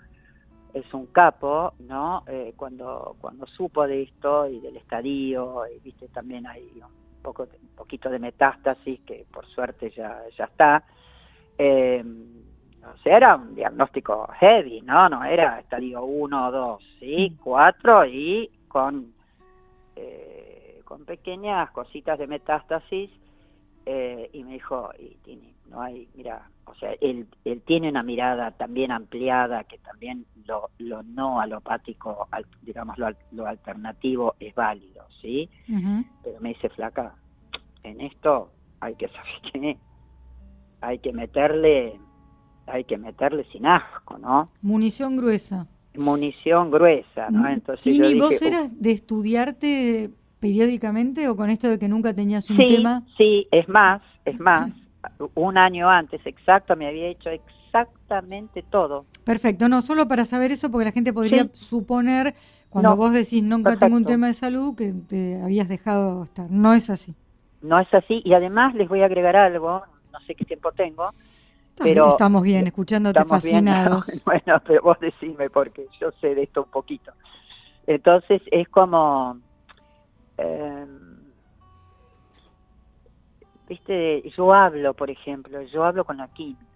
[0.74, 2.24] es un capo, ¿no?
[2.26, 7.42] Eh, cuando, cuando supo de esto y del estadio, y viste también hay un, poco,
[7.42, 10.84] un poquito de metástasis, que por suerte ya, ya está.
[11.58, 12.02] Eh,
[12.84, 15.08] o sea, era un diagnóstico heavy, ¿no?
[15.08, 17.36] No era estadio 1 o 2, ¿sí?
[17.42, 18.08] 4 mm.
[18.10, 19.12] y con,
[19.96, 23.10] eh, con pequeñas cositas de metástasis.
[23.86, 28.50] y me dijo, y Tini, no hay, mira, o sea, él, él tiene una mirada
[28.52, 32.28] también ampliada que también lo, lo no alopático,
[32.62, 35.48] digamos, lo, alternativo es válido, ¿sí?
[36.22, 37.14] Pero me dice, flaca,
[37.82, 39.76] en esto hay que saber qué,
[40.80, 41.98] hay que meterle,
[42.66, 44.48] hay que meterle sin asco, ¿no?
[44.60, 45.66] Munición gruesa.
[45.96, 47.42] Munición gruesa, ¿no?
[47.42, 50.10] Mm, Entonces yo ¿vos eras de estudiarte
[50.40, 53.02] periódicamente o con esto de que nunca tenías un tema?
[53.16, 54.70] Sí, es más, es más,
[55.34, 59.04] un año antes exacto me había hecho exactamente todo.
[59.24, 62.34] Perfecto, no, solo para saber eso, porque la gente podría suponer,
[62.70, 66.50] cuando vos decís nunca tengo un tema de salud, que te habías dejado estar.
[66.50, 67.14] No es así.
[67.60, 69.82] No es así, y además les voy a agregar algo,
[70.12, 71.10] no sé qué tiempo tengo,
[71.78, 72.10] pero...
[72.10, 74.22] Estamos bien, escuchándote fascinados.
[74.24, 77.12] bueno, pero vos decime, porque yo sé de esto un poquito.
[77.86, 79.38] Entonces es como...
[80.38, 80.86] Eh,
[83.68, 86.72] viste, yo hablo, por ejemplo, yo hablo con la quimio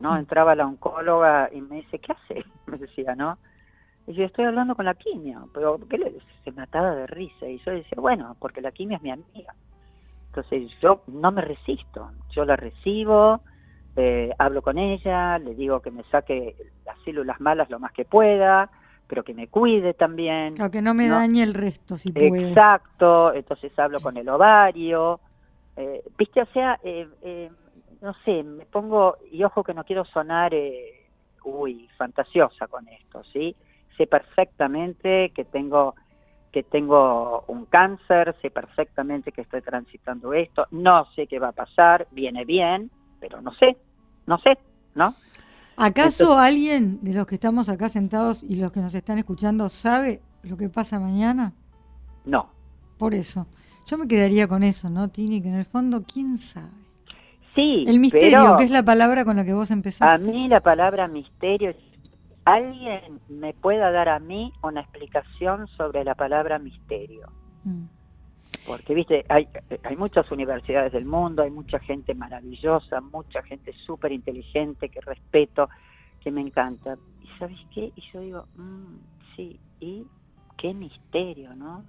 [0.00, 0.14] ¿no?
[0.14, 0.18] Mm.
[0.18, 2.44] Entraba la oncóloga y me dice, ¿qué hace?
[2.66, 3.38] Me decía, ¿no?
[4.06, 6.12] Y yo estoy hablando con la quimio, pero ¿qué le
[6.42, 7.46] Se mataba de risa.
[7.46, 9.54] Y yo decía, bueno, porque la quimio es mi amiga.
[10.28, 13.40] Entonces yo no me resisto, yo la recibo,
[14.00, 18.04] eh, hablo con ella, le digo que me saque las células malas lo más que
[18.04, 18.70] pueda,
[19.06, 20.54] pero que me cuide también.
[20.54, 22.48] Claro, que no me dañe el resto, si puede.
[22.48, 25.20] Exacto, entonces hablo con el ovario.
[25.76, 27.50] Eh, Viste, o sea, eh, eh
[28.00, 31.08] no sé, me pongo, y ojo que no quiero sonar, eh,
[31.44, 33.54] uy, fantasiosa con esto, ¿sí?
[33.96, 35.94] Sé perfectamente que tengo
[36.50, 41.52] que tengo un cáncer, sé perfectamente que estoy transitando esto, no sé qué va a
[41.52, 42.90] pasar, viene bien,
[43.20, 43.76] pero no sé,
[44.30, 44.56] no sé,
[44.94, 45.14] ¿no?
[45.76, 50.22] ¿Acaso alguien de los que estamos acá sentados y los que nos están escuchando sabe
[50.44, 51.52] lo que pasa mañana?
[52.24, 52.48] No.
[52.96, 53.46] Por eso.
[53.86, 55.42] Yo me quedaría con eso, ¿no, Tini?
[55.42, 56.68] Que en el fondo, ¿quién sabe?
[57.56, 57.84] Sí.
[57.88, 60.30] El misterio, pero que es la palabra con la que vos A empezaste.
[60.30, 61.74] mí la palabra misterio,
[62.44, 67.26] alguien me pueda dar a mí una explicación sobre la palabra misterio.
[67.64, 67.84] Mm.
[68.66, 69.48] Porque, viste, hay,
[69.82, 75.68] hay muchas universidades del mundo, hay mucha gente maravillosa, mucha gente súper inteligente que respeto,
[76.22, 76.96] que me encanta.
[77.22, 77.92] ¿Y sabes qué?
[77.96, 78.96] Y yo digo, mm,
[79.36, 80.04] sí, y
[80.58, 81.84] qué misterio, ¿no?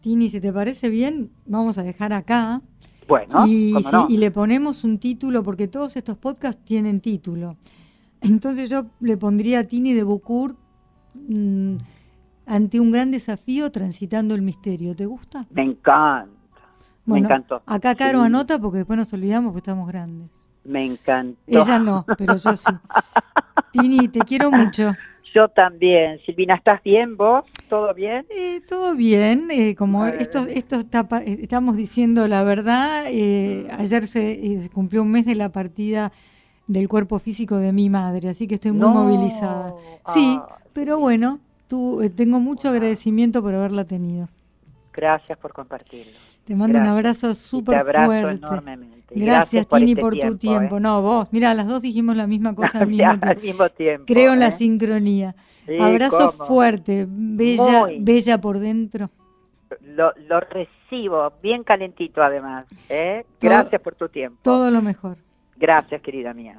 [0.00, 2.60] Tini, si te parece bien, vamos a dejar acá.
[3.08, 4.06] Bueno, y, cómo sí, no.
[4.10, 7.56] y le ponemos un título, porque todos estos podcasts tienen título.
[8.20, 10.56] Entonces yo le pondría a Tini de Bucur
[11.14, 11.76] mm,
[12.46, 14.94] ante un gran desafío transitando el misterio.
[14.94, 15.46] ¿Te gusta?
[15.50, 16.28] Me encanta,
[17.06, 17.62] me encantó.
[17.66, 20.28] acá Caro Sí, anota porque después nos olvidamos que estamos grandes.
[20.64, 21.38] Me encantó.
[21.46, 22.72] Ella no, pero yo sí.
[23.72, 24.92] Tini, te quiero mucho.
[25.34, 26.20] Yo también.
[26.24, 27.44] Silvina, ¿estás bien vos?
[27.68, 28.24] ¿Todo bien?
[28.30, 33.66] Eh, todo bien, eh, como esto, esto está pa- eh, estamos diciendo la verdad, eh,
[33.78, 36.12] ayer se, se cumplió un mes de la partida
[36.68, 38.90] del cuerpo físico de mi madre, así que estoy muy No.
[38.90, 39.74] movilizada.
[40.06, 44.28] Sí, Ah, pero bueno, tú, eh, tengo mucho agradecimiento por haberla tenido.
[44.92, 46.12] Gracias por compartirlo.
[46.44, 48.32] Te mando un abrazo súper abrazo fuerte.
[48.46, 48.94] enormemente.
[49.16, 50.76] Gracias, por Tini, este por tu tiempo.
[50.76, 50.80] ¿eh?
[50.80, 53.26] No, vos, mira, las dos dijimos la misma cosa al mismo tiempo.
[53.28, 54.04] al mismo tiempo.
[54.06, 54.52] Creo en la ¿eh?
[54.52, 55.34] sincronía.
[55.66, 56.46] Sí, Abrazo cómo.
[56.48, 57.98] fuerte, bella, Muy.
[58.00, 59.10] bella por dentro.
[59.82, 62.66] Lo, lo recibo, bien calentito además.
[62.90, 63.24] ¿eh?
[63.38, 64.38] Todo- Gracias por tu tiempo.
[64.42, 65.16] Todo lo mejor.
[65.56, 66.56] Gracias, querida mía.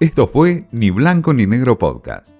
[0.00, 2.36] Esto fue Ni Blanco ni Negro Podcast.